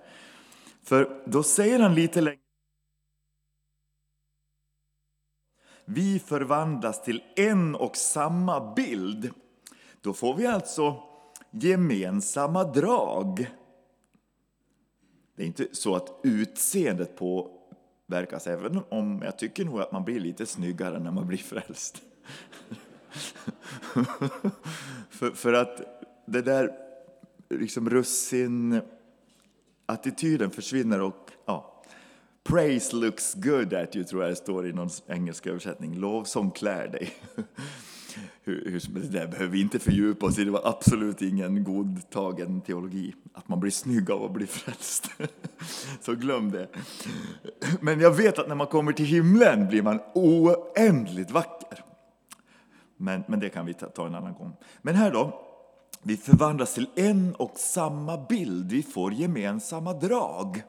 [0.83, 2.41] För då säger han lite längre
[5.93, 9.31] vi förvandlas till en och samma bild,
[10.01, 11.03] då får vi alltså
[11.51, 13.51] gemensamma drag.
[15.35, 20.19] Det är inte så att utseendet påverkas, även om jag tycker nog att man blir
[20.19, 22.01] lite snyggare när man blir frälst.
[25.09, 25.81] för, för att
[26.25, 26.71] det där
[27.49, 28.81] liksom russin
[29.91, 31.83] attityden försvinner och ja,
[32.43, 35.95] Praise looks good at you, tror jag det står i någon engelsk översättning.
[35.95, 37.13] Lovsång klär dig.
[38.43, 42.61] hur, hur, det där behöver vi inte fördjupa oss i, det var absolut ingen godtagen
[42.61, 43.15] teologi.
[43.33, 45.11] Att man blir snygg av att bli frälst.
[46.01, 46.67] Så glöm det.
[47.79, 51.83] Men jag vet att när man kommer till himlen blir man oändligt vacker.
[52.97, 54.53] Men, men det kan vi ta, ta en annan gång.
[54.81, 55.50] Men här då,
[56.03, 60.63] vi förvandlas till en och samma bild, vi får gemensamma drag.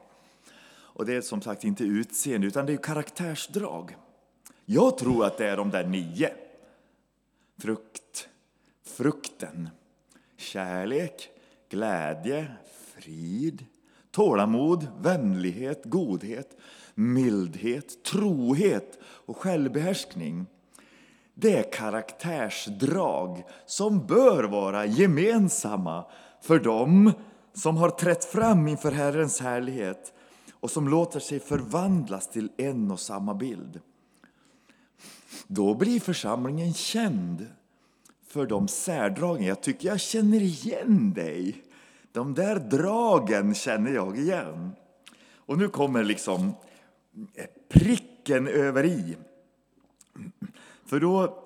[0.71, 3.95] Och det är som sagt inte utseende, utan det är karaktärsdrag.
[4.65, 6.33] Jag tror att det är de där nio.
[7.57, 8.27] Frukt,
[8.83, 9.69] frukten,
[10.37, 11.29] kärlek,
[11.69, 12.47] glädje,
[12.95, 13.65] frid,
[14.11, 16.57] tålamod, vänlighet, godhet,
[16.95, 20.45] mildhet, trohet och självbehärskning.
[21.35, 26.05] Det är karaktärsdrag som bör vara gemensamma
[26.41, 27.11] för dem
[27.53, 30.13] som har trätt fram inför Herrens härlighet
[30.51, 33.79] och som låter sig förvandlas till en och samma bild.
[35.47, 37.47] Då blir församlingen känd
[38.27, 39.45] för de särdragen.
[39.45, 41.63] Jag tycker jag känner igen dig.
[42.11, 44.71] De där dragen känner jag igen.
[45.35, 46.53] Och nu kommer liksom
[47.69, 49.17] pricken över i.
[50.85, 51.43] För då,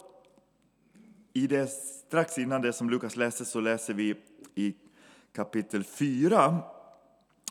[1.34, 4.16] i det, strax innan det som Lukas läste, så läser vi
[4.56, 4.76] i
[5.36, 6.58] kapitel 4,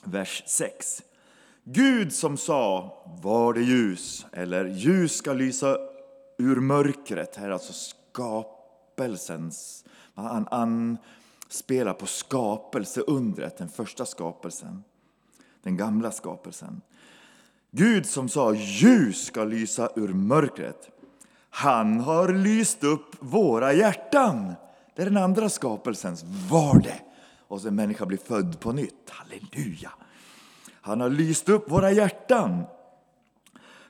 [0.04, 1.02] vers 6.
[1.64, 5.78] Gud som sa, var det ljus, eller ljus ska lysa
[6.38, 7.36] ur mörkret.
[7.36, 9.84] Här är alltså skapelsens,
[10.14, 14.84] han anspelar på skapelseundret, den första skapelsen,
[15.62, 16.80] den gamla skapelsen.
[17.70, 20.90] Gud som sa, ljus ska lysa ur mörkret.
[21.56, 24.54] Han har lyst upp våra hjärtan.
[24.94, 27.00] Det är den andra skapelsens vardag.
[27.48, 29.10] Och så en människa blir född på nytt.
[29.10, 29.92] Halleluja!
[30.80, 32.64] Han har lyst upp våra hjärtan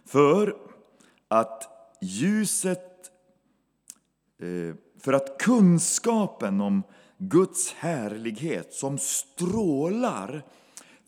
[0.05, 0.57] för
[1.29, 1.69] att
[2.01, 3.11] ljuset,
[4.41, 6.83] eh, för att kunskapen om
[7.19, 10.43] Guds härlighet som strålar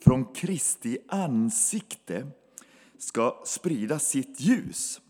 [0.05, 2.27] från Kristi ansikte
[2.99, 5.01] ska sprida sitt ljus.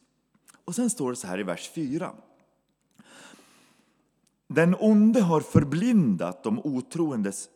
[0.68, 2.12] Och sen står det så här i vers 4.
[4.46, 7.48] Den onde har förblindat de otroendes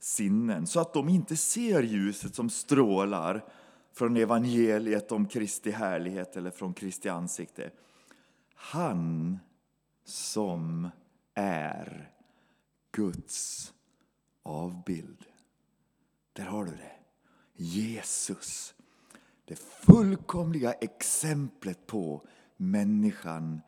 [0.00, 3.44] sinnen så att de inte ser ljuset som strålar
[3.92, 7.70] från evangeliet om Kristi härlighet eller från Kristi ansikte.
[8.54, 9.38] Han
[10.04, 10.88] som
[11.34, 12.10] är
[12.92, 13.72] Guds
[14.42, 15.24] avbild.
[16.32, 16.96] Där har du det.
[17.54, 18.74] Jesus.
[19.52, 22.26] Det fullkomliga exemplet på
[22.56, 23.60] människan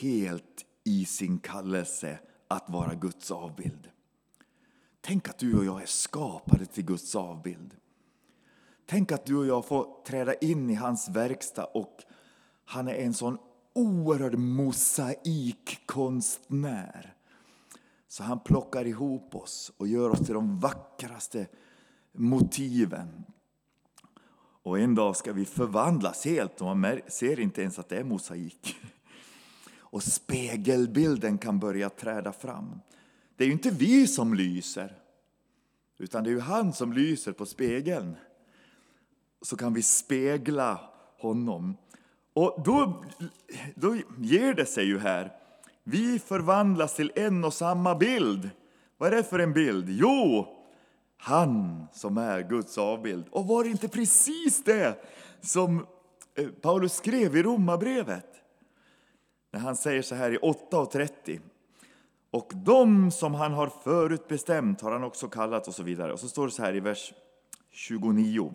[0.00, 3.90] helt i sin kallelse att vara Guds avbild.
[5.00, 7.74] Tänk att du och jag är skapade till Guds avbild.
[8.86, 12.02] Tänk att du och jag får träda in i hans verkstad och
[12.64, 13.38] han är en sån
[13.72, 17.14] oerhörd mosaikkonstnär.
[18.08, 21.46] Så han plockar ihop oss och gör oss till de vackraste
[22.12, 23.24] motiven.
[24.66, 28.04] Och en dag ska vi förvandlas helt och man ser inte ens att det är
[28.04, 28.76] mosaik.
[29.80, 32.80] Och spegelbilden kan börja träda fram.
[33.36, 34.96] Det är ju inte vi som lyser,
[35.98, 38.16] utan det är ju han som lyser på spegeln.
[39.42, 40.80] Så kan vi spegla
[41.18, 41.76] honom.
[42.32, 43.04] Och då,
[43.74, 45.32] då ger det sig ju här.
[45.84, 48.50] Vi förvandlas till en och samma bild.
[48.98, 49.86] Vad är det för en bild?
[49.88, 50.46] Jo,
[51.26, 53.24] han som är Guds avbild.
[53.30, 55.04] Och var det inte precis det
[55.40, 55.86] som
[56.34, 58.26] eh, Paulus skrev i Romarbrevet?
[59.52, 61.40] När han säger så här i 8.30.
[62.30, 66.12] Och de som han har förutbestämt har han också kallat och så vidare.
[66.12, 67.12] Och så står det så här i vers
[67.70, 68.54] 29.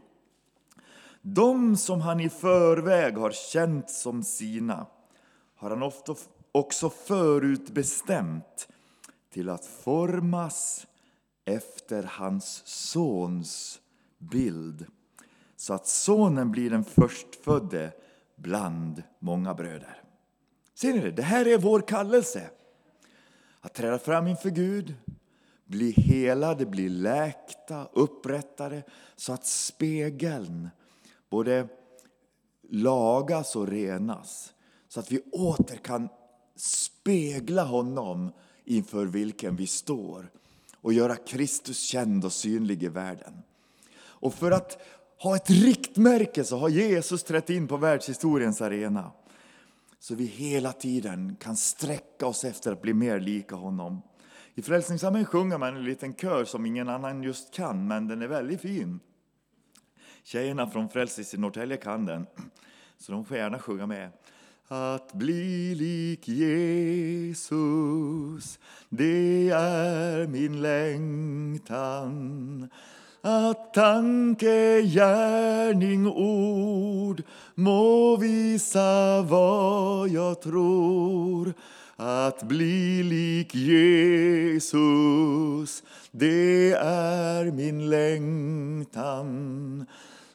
[1.22, 4.86] De som han i förväg har känt som sina
[5.56, 6.16] har han ofta
[6.52, 8.68] också förutbestämt
[9.34, 10.88] till att formas
[11.46, 13.82] efter hans sons
[14.18, 14.86] bild
[15.56, 17.92] så att sonen blir den förstfödde
[18.36, 20.02] bland många bröder.
[20.74, 21.12] Ser ni det?
[21.12, 22.50] Det här är vår kallelse.
[23.60, 24.96] Att träda fram inför Gud,
[25.66, 28.84] bli helade, bli läkta, upprättade
[29.16, 30.70] så att spegeln
[31.30, 31.68] både
[32.70, 34.54] lagas och renas.
[34.88, 36.10] Så att vi åter kan
[36.56, 38.32] spegla honom
[38.66, 40.32] inför vilken vi står
[40.82, 43.34] och göra Kristus känd och synlig i världen.
[44.00, 44.82] Och för att
[45.18, 49.12] ha ett riktmärke så har Jesus trätt in på världshistoriens arena.
[50.00, 54.02] Så vi hela tiden kan sträcka oss efter att bli mer lika honom.
[54.56, 58.28] I Frälsningsarmén sjunger man en liten kör som ingen annan just kan, men den är
[58.28, 59.00] väldigt fin.
[60.24, 62.28] Tjejerna från Frälsis i Norrtälje kan den,
[62.98, 64.12] så de får gärna sjunga med.
[64.74, 67.50] Att bli lik Jesus,
[68.90, 72.10] det är min längtan.
[73.22, 77.24] Att tanke, gärning, ord
[77.56, 81.54] må visa vad jag tror.
[81.96, 84.74] Att bli lik Jesus,
[86.12, 89.86] det är min längtan.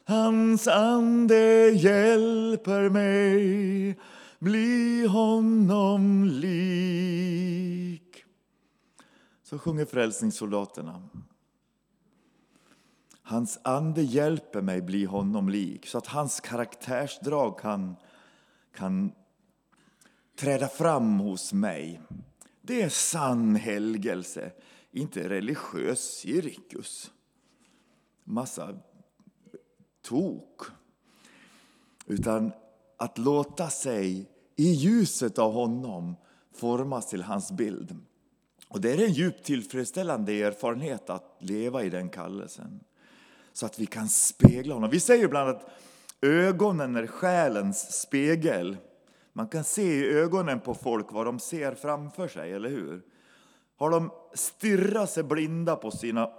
[0.05, 3.95] Hans ande hjälper mig
[4.39, 8.23] bli honom lik.
[9.43, 11.09] Så sjunger frälsningssoldaterna.
[13.21, 17.95] Hans ande hjälper mig bli honom lik så att hans karaktärsdrag kan,
[18.73, 19.11] kan
[20.35, 22.01] träda fram hos mig.
[22.61, 24.51] Det är sann helgelse
[24.91, 27.11] inte religiös cirkus.
[28.23, 28.79] Massa
[30.01, 30.61] tok.
[32.05, 32.51] Utan
[32.97, 36.15] att låta sig i ljuset av honom
[36.55, 37.95] formas till hans bild.
[38.67, 42.79] Och Det är en djupt tillfredsställande erfarenhet att leva i den kallelsen.
[43.53, 44.89] Så att vi kan spegla honom.
[44.89, 45.69] Vi säger ibland att
[46.21, 48.77] ögonen är själens spegel.
[49.33, 53.01] Man kan se i ögonen på folk vad de ser framför sig, eller hur?
[53.77, 56.29] Har de stirrat sig blinda på sina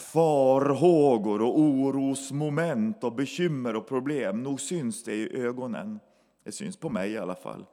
[0.00, 6.00] farhågor och orosmoment och bekymmer och problem, nog syns det i ögonen.
[6.44, 7.66] Det syns på mig i alla fall.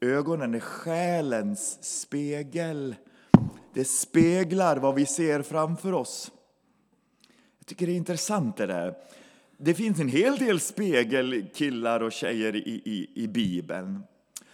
[0.00, 2.94] Ögonen är själens spegel.
[3.74, 6.30] Det speglar vad vi ser framför oss.
[7.58, 8.94] Jag tycker det är intressant det där.
[9.58, 14.02] Det finns en hel del spegelkillar och tjejer i, i, i Bibeln.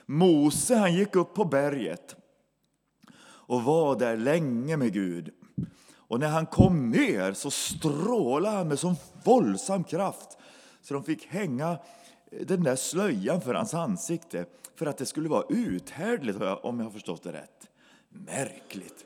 [0.06, 2.16] Mose han gick upp på berget
[3.22, 5.30] och var där länge med Gud.
[6.10, 10.38] Och när han kom ner så strålade han med sån våldsam kraft
[10.82, 11.78] så de fick hänga
[12.30, 16.86] eh, den där slöjan för hans ansikte för att det skulle vara uthärdligt, om jag
[16.86, 17.68] har förstått det rätt.
[18.08, 19.04] Märkligt.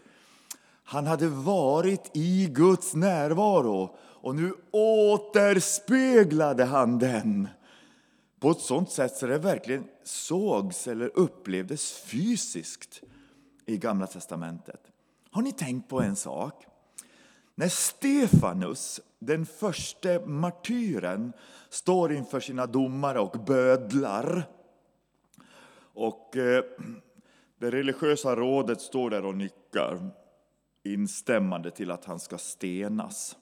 [0.85, 7.49] Han hade varit i Guds närvaro och nu återspeglade han den
[8.41, 13.03] på ett sånt sätt så det verkligen sågs eller upplevdes fysiskt
[13.67, 14.81] i Gamla testamentet.
[15.31, 16.67] Har ni tänkt på en sak?
[17.55, 21.33] När Stefanus, den första martyren,
[21.69, 24.49] står inför sina domare och bödlar
[25.95, 26.65] och eh,
[27.59, 30.11] det religiösa rådet står där och nickar
[30.83, 33.37] instämmande till att han ska stenas.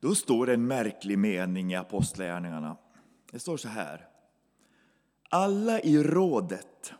[0.00, 2.76] Då står det en märklig mening i Apostlagärningarna.
[3.30, 4.08] Det står så här.
[5.28, 6.92] Alla i rådet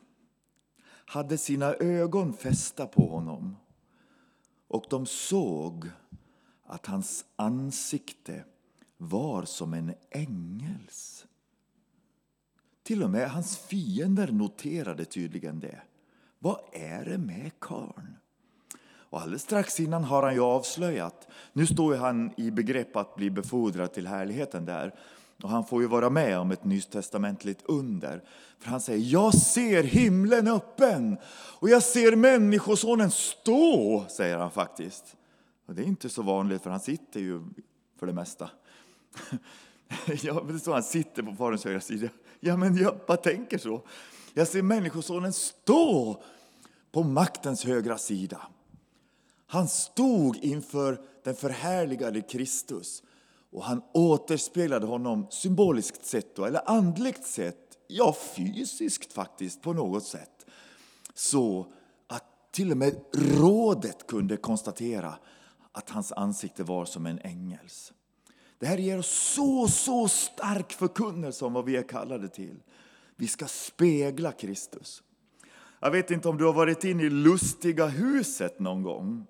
[1.06, 3.56] hade sina ögon fästa på honom
[4.72, 5.90] och de såg
[6.64, 8.44] att hans ansikte
[8.96, 11.26] var som en ängels.
[12.82, 15.82] Till och med hans fiender noterade tydligen det.
[16.38, 18.16] Vad är det med karln?
[18.82, 23.30] Och alldeles strax innan har han ju avslöjat, nu står han i begrepp att bli
[23.30, 24.94] befordrad till härligheten där,
[25.42, 28.22] och han får ju vara med om ett nytestamentligt under.
[28.58, 35.16] För han säger, jag ser himlen öppen och jag ser Människosonen stå, säger han faktiskt.
[35.66, 37.42] Och det är inte så vanligt för han sitter ju
[37.98, 38.50] för det mesta.
[40.22, 42.08] ja, det står han sitter på Faderns högra sida.
[42.40, 43.82] Ja, men jag bara tänker så.
[44.34, 46.22] Jag ser Människosonen stå
[46.92, 48.40] på maktens högra sida.
[49.46, 53.02] Han stod inför den förhärligade Kristus
[53.52, 60.04] och han återspeglade honom symboliskt sett, då, eller andligt sett, ja fysiskt faktiskt på något
[60.04, 60.46] sätt.
[61.14, 61.66] Så
[62.06, 65.14] att till och med rådet kunde konstatera
[65.72, 67.92] att hans ansikte var som en ängels.
[68.58, 72.62] Det här ger oss så, så stark förkunnelse om vad vi är kallade till.
[73.16, 75.02] Vi ska spegla Kristus.
[75.80, 79.26] Jag vet inte om du har varit inne i Lustiga huset någon gång.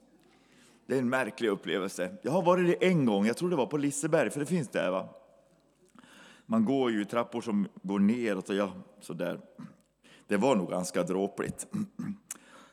[0.92, 2.10] Det är en märklig upplevelse.
[2.22, 4.68] Jag har varit det en gång, jag tror det var på Liseberg, för det finns
[4.68, 4.90] där.
[4.90, 5.08] Va?
[6.46, 9.40] Man går ju i trappor som går neråt och ja, sådär.
[10.26, 11.66] Det var nog ganska dråpligt.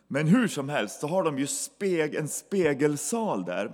[0.07, 3.74] Men hur som helst så har de ju speg, en spegelsal där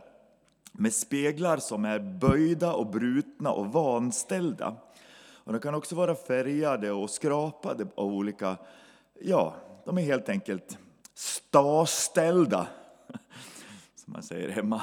[0.72, 4.76] med speglar som är böjda och brutna och vanställda.
[5.34, 8.58] Och de kan också vara färgade och skrapade av olika,
[9.22, 10.78] ja, de är helt enkelt
[11.14, 12.68] staställda
[14.06, 14.82] som man säger hemma.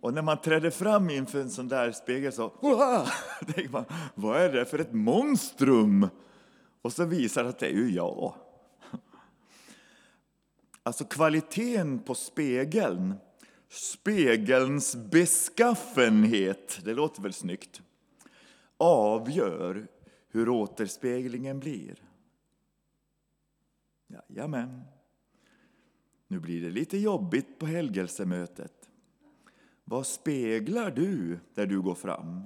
[0.00, 2.48] Och när man trädde fram inför en sån där spegel så
[3.40, 3.84] tänkte man,
[4.14, 6.08] vad är det för ett monstrum?
[6.82, 8.34] Och så visar det att det är ju jag.
[10.82, 13.14] Alltså kvaliteten på spegeln,
[13.68, 17.82] spegelns beskaffenhet, det låter väl snyggt,
[18.76, 19.86] avgör
[20.28, 22.02] hur återspeglingen blir.
[24.08, 24.95] Jajamän.
[26.28, 28.72] Nu blir det lite jobbigt på helgelsemötet.
[29.84, 32.42] Vad speglar du där du går fram?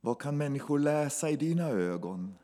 [0.00, 2.34] Vad kan människor läsa i dina ögon?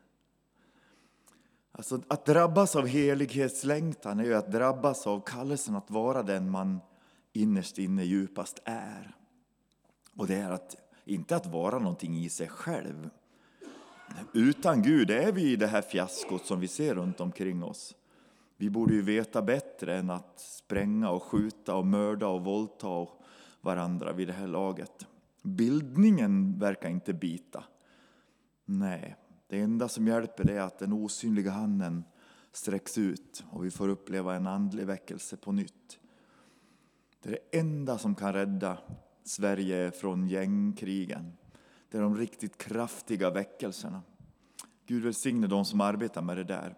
[1.71, 6.79] Alltså, att drabbas av helighetslängtan är ju att drabbas av kallelsen att vara den man
[7.33, 9.15] innerst inne djupast är.
[10.15, 10.75] Och det är att,
[11.05, 13.09] inte att vara någonting i sig själv.
[14.33, 17.95] Utan Gud är vi i det här fiaskot som vi ser runt omkring oss.
[18.57, 23.07] Vi borde ju veta bättre än att spränga och skjuta och mörda och våldta
[23.61, 25.07] varandra vid det här laget.
[25.43, 27.63] Bildningen verkar inte bita.
[28.65, 29.15] Nej,
[29.47, 32.03] det enda som hjälper är att den osynliga handen
[32.51, 35.99] sträcks ut och vi får uppleva en andlig väckelse på nytt.
[37.21, 38.77] Det är det enda som kan rädda
[39.23, 41.33] Sverige från gängkrigen.
[41.89, 44.01] Det är de riktigt kraftiga väckelserna.
[44.87, 46.75] Gud välsigne de som arbetar med det där.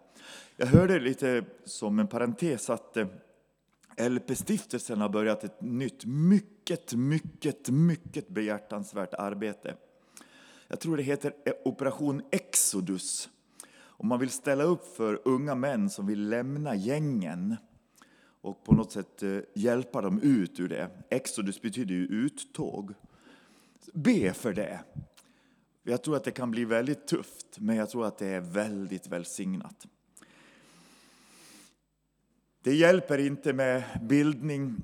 [0.56, 3.06] Jag hörde lite som en parentes att eh,
[3.96, 9.74] LP-stiftelsen har börjat ett nytt, mycket, mycket, mycket behjärtansvärt arbete.
[10.68, 13.28] Jag tror det heter eh, Operation Exodus.
[13.72, 17.56] Och man vill ställa upp för unga män som vill lämna gängen
[18.40, 20.90] och på något sätt eh, hjälpa dem ut ur det.
[21.10, 22.94] Exodus betyder ju uttåg.
[23.94, 24.80] Be för det.
[25.90, 29.06] Jag tror att det kan bli väldigt tufft, men jag tror att det är väldigt
[29.06, 29.86] välsignat.
[32.62, 34.76] Det hjälper inte med bildning.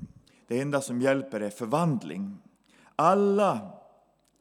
[0.46, 2.38] Det enda som hjälper är förvandling.
[2.96, 3.72] Alla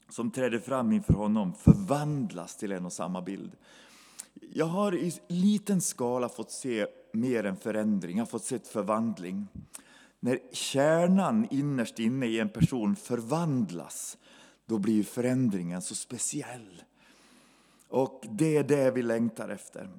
[0.10, 3.52] som träder fram inför honom förvandlas till en och samma bild.
[4.54, 9.48] Jag har i liten skala fått se mer än förändring, jag har fått se förvandling.
[10.20, 14.18] När kärnan innerst inne i en person förvandlas,
[14.66, 16.84] då blir förändringen så speciell.
[17.88, 19.90] Och det är det vi längtar efter.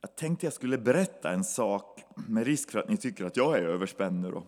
[0.00, 3.58] Jag tänkte jag skulle berätta en sak, med risk för att ni tycker att jag
[3.58, 4.42] är överspänd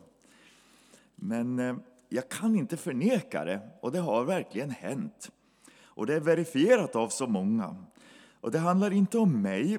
[1.15, 1.77] Men eh,
[2.09, 5.31] jag kan inte förneka det, och det har verkligen hänt.
[5.85, 7.77] Och det är verifierat av så många.
[8.41, 9.79] Och det handlar inte om mig,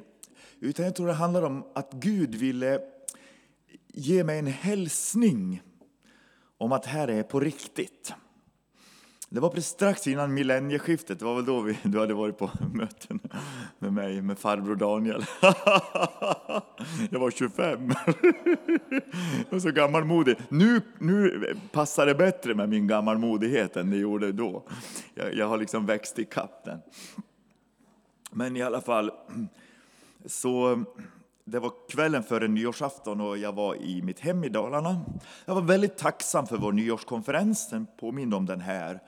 [0.60, 2.82] utan jag tror det handlar om att Gud ville
[3.88, 5.62] ge mig en hälsning
[6.58, 8.14] om att här är på riktigt.
[9.30, 12.52] Det var precis strax innan millennieskiftet, det var väl då vi, du hade varit på
[12.74, 13.20] möten
[13.80, 15.26] med mig, med farbror Daniel.
[17.10, 17.94] Jag var 25.
[18.92, 20.36] Jag var så gammalmodig.
[20.50, 24.64] Nu, nu passar det bättre med min gammalmodighet än det gjorde då.
[25.14, 26.80] Jag, jag har liksom växt i kapp den.
[28.32, 29.12] Men i alla fall,
[30.26, 30.84] så
[31.46, 35.02] det var kvällen före nyårsafton och jag var i mitt hem i Dalarna.
[35.46, 39.00] Jag var väldigt tacksam för vår nyårskonferens, den påminde om den här.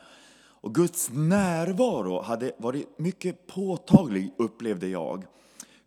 [0.62, 5.26] Och Guds närvaro hade varit mycket påtaglig, upplevde jag.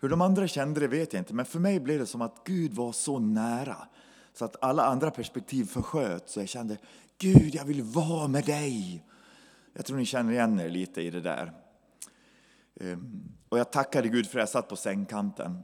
[0.01, 2.43] Hur de andra kände det vet jag inte, men för mig blev det som att
[2.45, 3.77] Gud var så nära.
[4.35, 6.77] Så att alla andra perspektiv försköt, så jag kände
[7.19, 9.05] Gud, jag vill vara med dig.
[9.73, 11.53] Jag tror ni känner igen er lite i det där.
[12.81, 15.59] Ehm, och jag tackade Gud för att jag satt på sängkanten.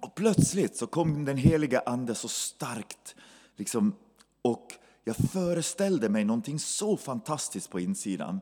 [0.00, 3.16] Och plötsligt så kom den heliga Ande så starkt.
[3.56, 3.94] Liksom,
[4.42, 4.72] och
[5.08, 8.40] jag föreställde mig någonting så fantastiskt på insidan.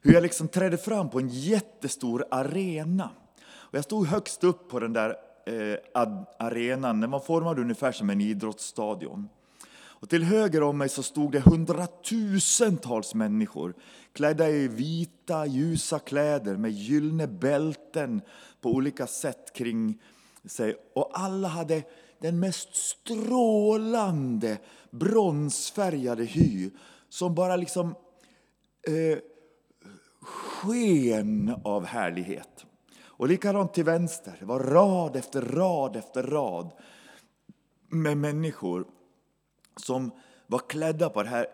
[0.00, 3.10] Hur jag liksom trädde fram på en jättestor arena.
[3.52, 5.16] Och jag stod högst upp på den där
[5.46, 5.78] eh,
[6.38, 7.00] arenan.
[7.00, 9.28] Den var formad ungefär som en idrottsstadion.
[9.74, 13.74] Och till höger om mig så stod det hundratusentals människor
[14.12, 18.22] klädda i vita, ljusa kläder med gyllene bälten
[18.60, 20.02] på olika sätt kring
[20.44, 20.76] sig.
[20.94, 21.82] Och alla hade
[22.24, 24.58] den mest strålande
[24.94, 26.70] bronsfärgade hy
[27.08, 27.94] som bara liksom
[28.88, 29.18] eh,
[30.20, 32.66] sken av härlighet.
[33.02, 36.70] Och likadant till vänster, det var rad efter rad efter rad
[37.88, 38.86] med människor
[39.76, 40.10] som
[40.46, 41.46] var klädda på det här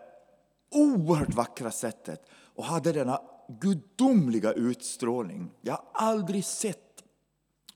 [0.71, 2.25] oerhört vackra sättet
[2.55, 5.51] och hade denna gudomliga utstrålning.
[5.61, 7.03] Jag har aldrig sett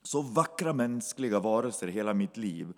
[0.02, 2.72] så vackra mänskliga varelser i hela mitt liv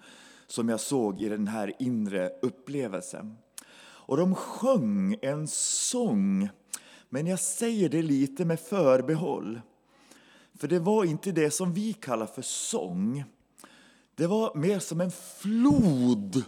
[0.49, 3.37] som jag såg i den här inre upplevelsen.
[3.81, 6.49] Och de sjöng en sång,
[7.09, 9.61] men jag säger det lite med förbehåll.
[10.55, 13.25] För det var inte det som vi kallar för sång.
[14.15, 16.43] Det var mer som en flod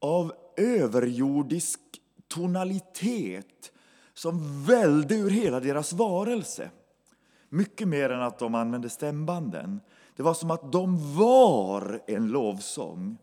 [0.00, 1.80] av överjordisk
[2.28, 3.72] tonalitet
[4.14, 6.70] som vällde ur hela deras varelse.
[7.48, 9.80] Mycket mer än att de använde stämbanden.
[10.18, 13.16] Det var som att de var en lovsång.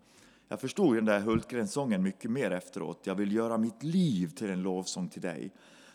[0.48, 3.00] Jag förstod den där Hultgren-sången mycket mer efteråt.
[3.04, 5.52] Jag vill göra mitt liv till en lovsång till dig.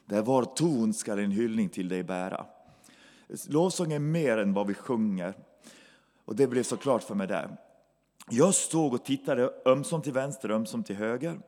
[0.07, 2.47] Där var ton skall en hyllning till dig bära.
[3.49, 5.35] Lovsång är mer än vad vi sjunger.
[6.25, 7.57] Och det blev så klart för mig där.
[8.31, 11.41] Jag stod och tittade ömsom till vänster, ömsom till höger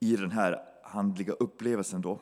[0.00, 2.00] i den här handliga upplevelsen.
[2.00, 2.20] Då.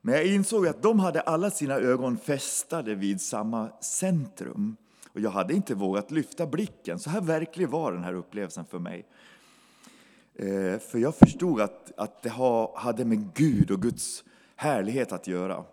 [0.00, 4.76] Men jag insåg att de hade alla sina ögon fästade vid samma centrum.
[5.16, 6.98] Och jag hade inte vågat lyfta blicken.
[6.98, 9.06] Så här verklig var den här upplevelsen för mig.
[10.34, 12.32] Eh, för jag förstod att, att det
[12.74, 14.24] hade med Gud och Guds
[14.56, 15.64] härlighet att göra.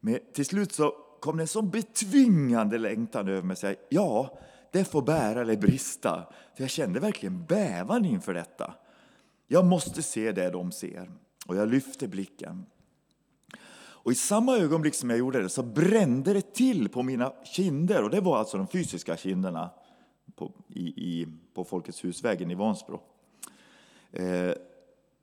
[0.00, 3.56] Men till slut så kom det en sån betvingande längtan över mig.
[3.56, 4.38] Säga, ja,
[4.70, 6.26] det får bära eller brista.
[6.56, 8.74] För jag kände verkligen bävan inför detta.
[9.46, 11.10] Jag måste se det de ser.
[11.46, 12.66] Och jag lyfte blicken.
[14.04, 18.02] Och i samma ögonblick som jag gjorde det så brände det till på mina kinder.
[18.02, 19.70] Och det var alltså de fysiska kinderna.
[20.36, 23.00] på, i, i, på Folkets husvägen i Vansbro.
[24.12, 24.52] Eh,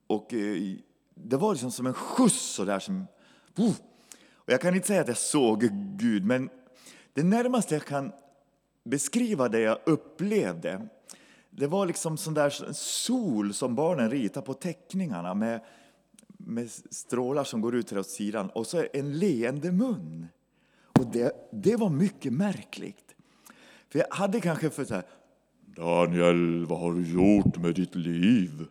[0.06, 0.76] och eh,
[1.14, 3.06] det var liksom som en skjuts sådär som...
[3.58, 3.72] Uh,
[4.34, 5.60] och jag kan inte säga att jag såg
[5.98, 6.50] Gud, men
[7.12, 8.12] det närmaste jag kan
[8.84, 10.88] beskriva det jag upplevde,
[11.50, 15.60] det var liksom sån där sol som barnen ritar på teckningarna med,
[16.46, 20.26] med strålar som går ut till åt sidan och så en leende mun.
[20.92, 23.14] Och det, det var mycket märkligt.
[23.88, 25.04] För jag hade kanske för så här,
[25.76, 28.66] Daniel, vad har du gjort med ditt liv?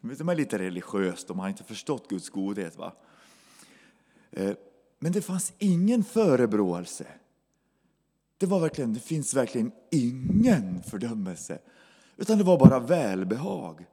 [0.00, 2.76] De är lite religiöst, de har inte förstått Guds godhet.
[2.76, 2.92] Va?
[4.30, 4.52] Eh,
[4.98, 7.06] men det fanns ingen förebråelse.
[8.38, 11.58] Det, var verkligen, det finns verkligen ingen fördömelse.
[12.16, 13.86] Utan det var bara välbehag.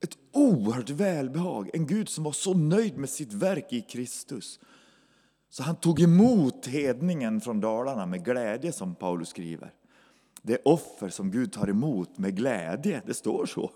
[0.00, 1.70] Ett oerhört välbehag.
[1.72, 4.60] En Gud som var så nöjd med sitt verk i Kristus.
[5.50, 9.72] Så han tog emot hedningen från Dalarna med glädje, som Paulus skriver.
[10.42, 13.70] Det offer som Gud tar emot med glädje, det står så.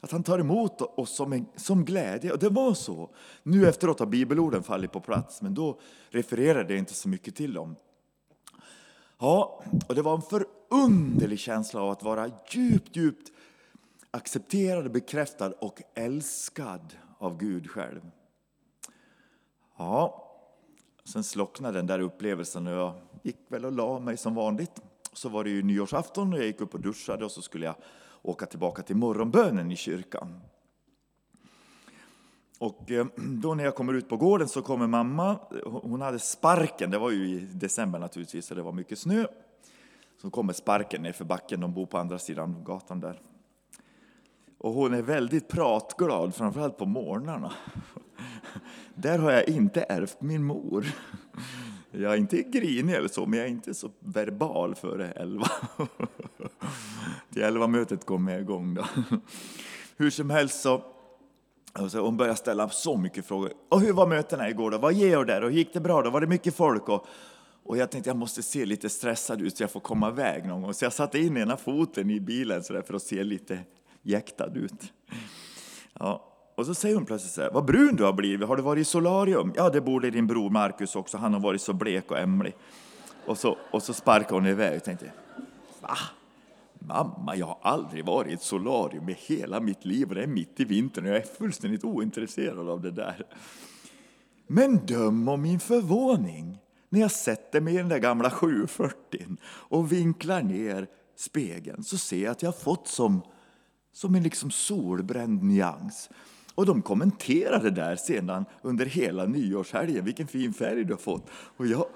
[0.00, 2.32] Att han tar emot oss som, en, som glädje.
[2.32, 3.10] Och det var så.
[3.42, 7.54] Nu efteråt har bibelorden fallit på plats, men då refererade jag inte så mycket till
[7.54, 7.76] dem.
[9.18, 13.32] Ja, och det var en förunderlig känsla av att vara djupt, djupt
[14.16, 18.00] accepterad, bekräftad och älskad av Gud själv.
[19.78, 20.32] Ja,
[21.04, 24.82] sen slocknade den där upplevelsen och jag gick väl och la mig som vanligt.
[25.12, 27.74] Så var det ju nyårsafton och jag gick upp och duschade och så skulle jag
[28.22, 30.40] åka tillbaka till morgonbönen i kyrkan.
[32.58, 36.90] Och eh, då när jag kommer ut på gården så kommer mamma, hon hade sparken,
[36.90, 39.26] det var ju i december naturligtvis så det var mycket snö.
[40.22, 43.20] Så kommer sparken ner för backen, de bor på andra sidan gatan där.
[44.58, 47.52] Och hon är väldigt pratglad, framförallt på morgnarna.
[48.94, 50.86] Där har jag inte ärvt min mor.
[51.90, 55.50] Jag är inte grinig eller så, men jag är inte så verbal före elva.
[57.32, 58.84] Till elva mötet kommer jag igång då.
[59.96, 60.82] Hur som helst så
[61.78, 63.52] Alltså, hon började ställa så mycket frågor.
[63.68, 64.78] Och hur var mötena igår då?
[64.78, 65.44] Vad Georg där?
[65.44, 66.10] Och gick det bra då?
[66.10, 66.88] Var det mycket folk?
[66.88, 67.06] Och,
[67.62, 70.62] och jag tänkte jag måste se lite stressad ut så jag får komma iväg någon
[70.62, 70.74] gång.
[70.74, 73.58] Så jag satte in ena foten i bilen så där för att se lite
[74.06, 74.92] jäktad ut.
[75.98, 76.32] Ja.
[76.54, 78.80] Och så säger hon plötsligt så här, vad brun du har blivit, har du varit
[78.80, 79.52] i solarium?
[79.56, 82.56] Ja, det borde din bror Markus också, han har varit så blek och ämlig.
[83.26, 85.12] Och så, och så sparkar hon iväg och tänkte,
[85.80, 85.96] va?
[86.78, 90.26] Mamma, jag har aldrig varit i ett solarium i hela mitt liv och det är
[90.26, 93.26] mitt i vintern och jag är fullständigt ointresserad av det där.
[94.46, 99.92] Men döm om min förvåning när jag sätter mig i den där gamla 740 och
[99.92, 100.86] vinklar ner
[101.16, 103.22] spegeln så ser jag att jag har fått som,
[103.96, 106.10] som en liksom solbränd nyans.
[106.54, 111.26] Och de kommenterade där sedan under hela nyårshelgen, vilken fin färg du har fått.
[111.30, 111.86] Och jag,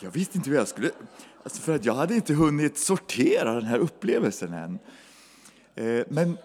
[0.00, 0.90] jag visste inte hur jag skulle...
[1.42, 4.78] Alltså för att jag hade inte hunnit sortera den här upplevelsen än.
[5.74, 6.38] Eh, men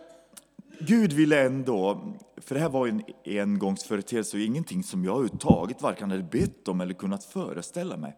[0.80, 6.12] Gud ville ändå, för det här var en engångsföreteelse och ingenting som jag överhuvudtaget varken
[6.12, 8.18] hade bett om eller kunnat föreställa mig.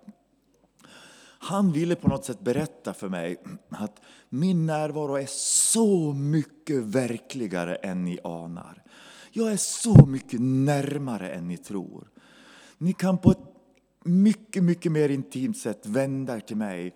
[1.40, 3.38] Han ville på något sätt berätta för mig
[3.70, 8.84] att min närvaro är så mycket verkligare än ni anar.
[9.32, 12.08] Jag är så mycket närmare än ni tror.
[12.78, 13.58] Ni kan på ett
[14.04, 16.96] mycket, mycket mer intimt sätt vända er till mig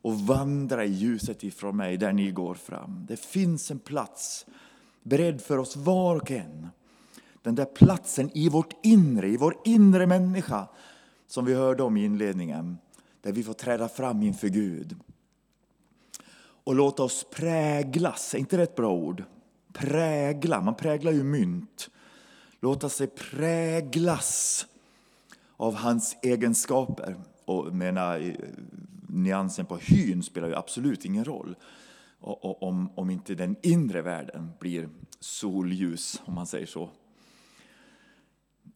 [0.00, 3.06] och vandra i ljuset ifrån mig där ni går fram.
[3.08, 4.46] Det finns en plats
[5.02, 6.68] beredd för oss var och en.
[7.42, 10.68] Den där platsen i vårt inre, i vår inre människa
[11.26, 12.78] som vi hörde om i inledningen.
[13.26, 14.96] Där vi får träda fram inför Gud.
[16.64, 19.24] Och låta oss präglas, är inte det ett bra ord?
[19.72, 21.90] Prägla, man präglar ju mynt.
[22.60, 24.66] Låta sig präglas
[25.56, 27.16] av hans egenskaper.
[27.44, 28.34] Och mena, eh,
[29.08, 31.56] nyansen på hyn spelar ju absolut ingen roll
[32.20, 34.88] om, om inte den inre världen blir
[35.20, 36.90] solljus, om man säger så.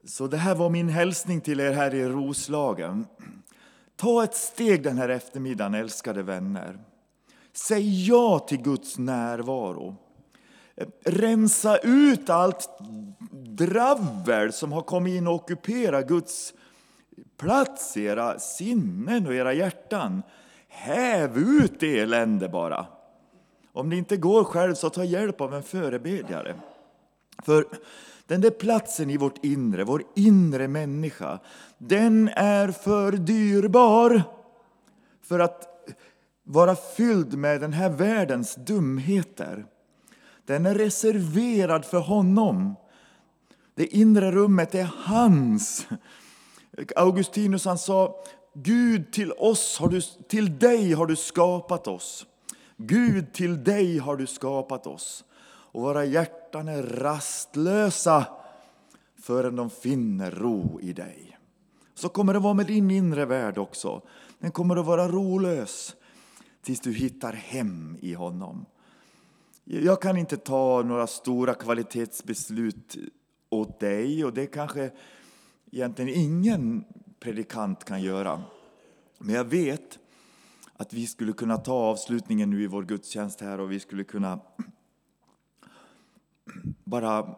[0.04, 3.06] Så det här var min hälsning till er här i Roslagen.
[4.00, 6.78] Ta ett steg den här eftermiddagen, älskade vänner.
[7.52, 9.96] Säg ja till Guds närvaro.
[11.04, 12.68] Rensa ut allt
[13.30, 16.54] dravel som har kommit in och ockuperat Guds
[17.36, 20.22] plats i era sinnen och era hjärtan.
[20.68, 22.86] Häv ut det elände bara.
[23.72, 26.54] Om det inte går själv så ta hjälp av en förebedjare.
[27.42, 27.66] För
[28.30, 31.38] den där platsen i vårt inre, vår inre människa,
[31.78, 34.22] den är för dyrbar
[35.22, 35.88] för att
[36.44, 39.66] vara fylld med den här världens dumheter.
[40.44, 42.74] Den är reserverad för honom.
[43.74, 45.86] Det inre rummet är hans.
[46.96, 48.24] Augustinus han sa,
[48.54, 52.26] Gud till oss har du, till dig har du skapat oss.
[52.76, 55.24] Gud, till dig har du skapat oss
[55.72, 58.26] och våra hjärtan är rastlösa
[59.20, 61.38] förrän de finner ro i dig.
[61.94, 64.02] Så kommer det vara med din inre värld också.
[64.38, 65.96] Den kommer att vara rolös
[66.62, 68.66] tills du hittar hem i honom.
[69.64, 72.96] Jag kan inte ta några stora kvalitetsbeslut
[73.50, 74.90] åt dig och det kanske
[75.72, 76.84] egentligen ingen
[77.20, 78.42] predikant kan göra.
[79.18, 79.98] Men jag vet
[80.76, 84.40] att vi skulle kunna ta avslutningen nu i vår gudstjänst här och vi skulle kunna
[86.84, 87.36] bara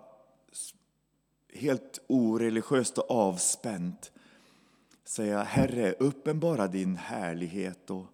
[1.55, 4.13] helt oreligiöst och avspänt
[5.05, 8.07] säga Herre, uppenbara din härlighet och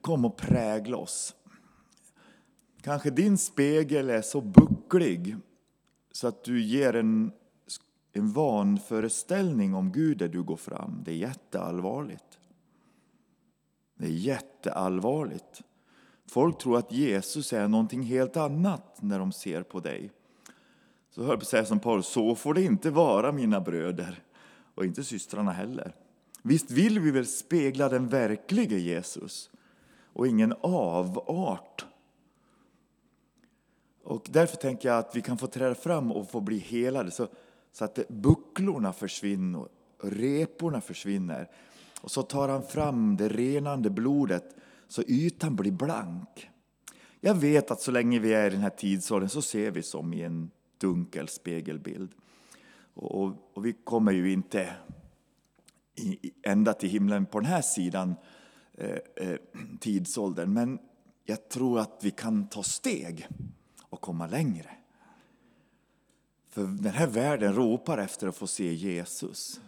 [0.00, 1.34] kom och prägla oss.
[2.80, 5.36] Kanske din spegel är så bucklig
[6.12, 7.32] så att du ger en,
[8.12, 11.02] en vanföreställning om Gud där du går fram.
[11.04, 12.38] Det är jätteallvarligt.
[13.94, 15.62] Det är jätteallvarligt.
[16.34, 20.10] Folk tror att Jesus är någonting helt annat när de ser på dig.
[21.10, 24.22] Så hör på säga som Paulus, så får det inte vara mina bröder
[24.74, 25.94] och inte systrarna heller.
[26.42, 29.50] Visst vill vi väl spegla den verklige Jesus
[30.12, 31.86] och ingen avart.
[34.04, 37.28] Och därför tänker jag att vi kan få träda fram och få bli helade så,
[37.72, 39.68] så att bucklorna försvinner,
[40.02, 41.50] reporna försvinner.
[42.00, 44.56] Och så tar han fram det renande blodet
[44.88, 46.50] så ytan blir blank.
[47.20, 50.14] Jag vet att så länge vi är i den här tidsåldern så ser vi som
[50.14, 52.10] i en dunkel spegelbild.
[52.94, 54.76] Och, och, och vi kommer ju inte
[55.96, 58.14] i, ända till himlen på den här sidan
[58.74, 59.38] eh, eh,
[59.80, 60.52] tidsåldern.
[60.52, 60.78] Men
[61.24, 63.28] jag tror att vi kan ta steg
[63.82, 64.70] och komma längre.
[66.50, 69.60] För den här världen ropar efter att få se Jesus.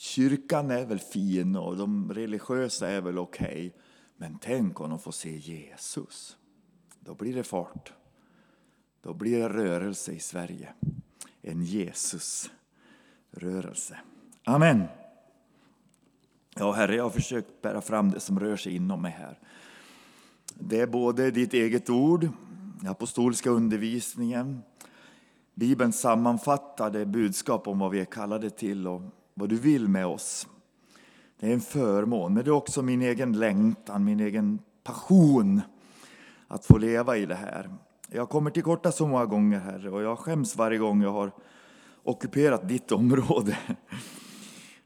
[0.00, 3.46] Kyrkan är väl fin och de religiösa är väl okej.
[3.46, 3.70] Okay.
[4.16, 6.36] Men tänk om de får se Jesus.
[7.00, 7.92] Då blir det fart.
[9.02, 10.68] Då blir det rörelse i Sverige.
[11.42, 13.98] En Jesus-rörelse.
[14.44, 14.84] Amen.
[16.54, 19.38] Ja, Herre, jag har försökt bära fram det som rör sig inom mig här.
[20.54, 22.28] Det är både ditt eget ord,
[22.80, 24.62] den apostoliska undervisningen,
[25.54, 29.02] Bibelns sammanfattade budskap om vad vi är kallade till och
[29.38, 30.48] vad du vill med oss.
[31.40, 35.60] Det är en förmån, men det är också min egen längtan, min egen passion
[36.48, 37.70] att få leva i det här.
[38.10, 41.32] Jag kommer till korta så många gånger, Herre, och jag skäms varje gång jag har
[42.02, 43.58] ockuperat ditt område.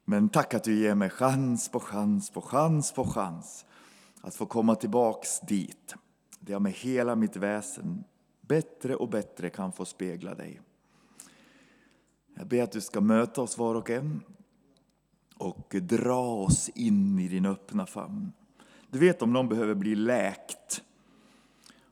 [0.04, 3.64] Men tack att du ger mig chans på chans på chans på chans
[4.20, 5.94] att få komma tillbaks dit,
[6.40, 8.04] där jag med hela mitt väsen
[8.40, 10.60] bättre och bättre kan få spegla dig.
[12.34, 14.20] Jag ber att du ska möta oss var och en
[15.42, 18.32] och dra oss in i din öppna famn.
[18.90, 20.82] Du vet om någon behöver bli läkt.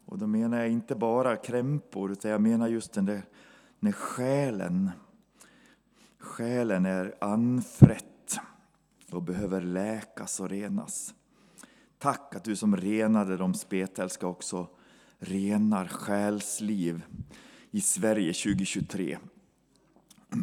[0.04, 3.22] Och då menar jag inte bara krämpor, utan jag menar just den där
[3.80, 4.90] när själen,
[6.18, 8.38] själen är anfrätt
[9.10, 11.14] och behöver läkas och renas.
[11.98, 14.68] Tack att du som renade de spetälska också
[15.18, 17.02] renar själsliv
[17.70, 19.18] i Sverige 2023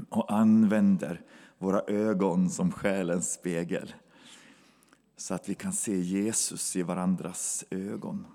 [0.10, 1.22] och använder
[1.58, 3.94] våra ögon som själens spegel
[5.18, 8.26] så att vi kan se Jesus i varandras ögon.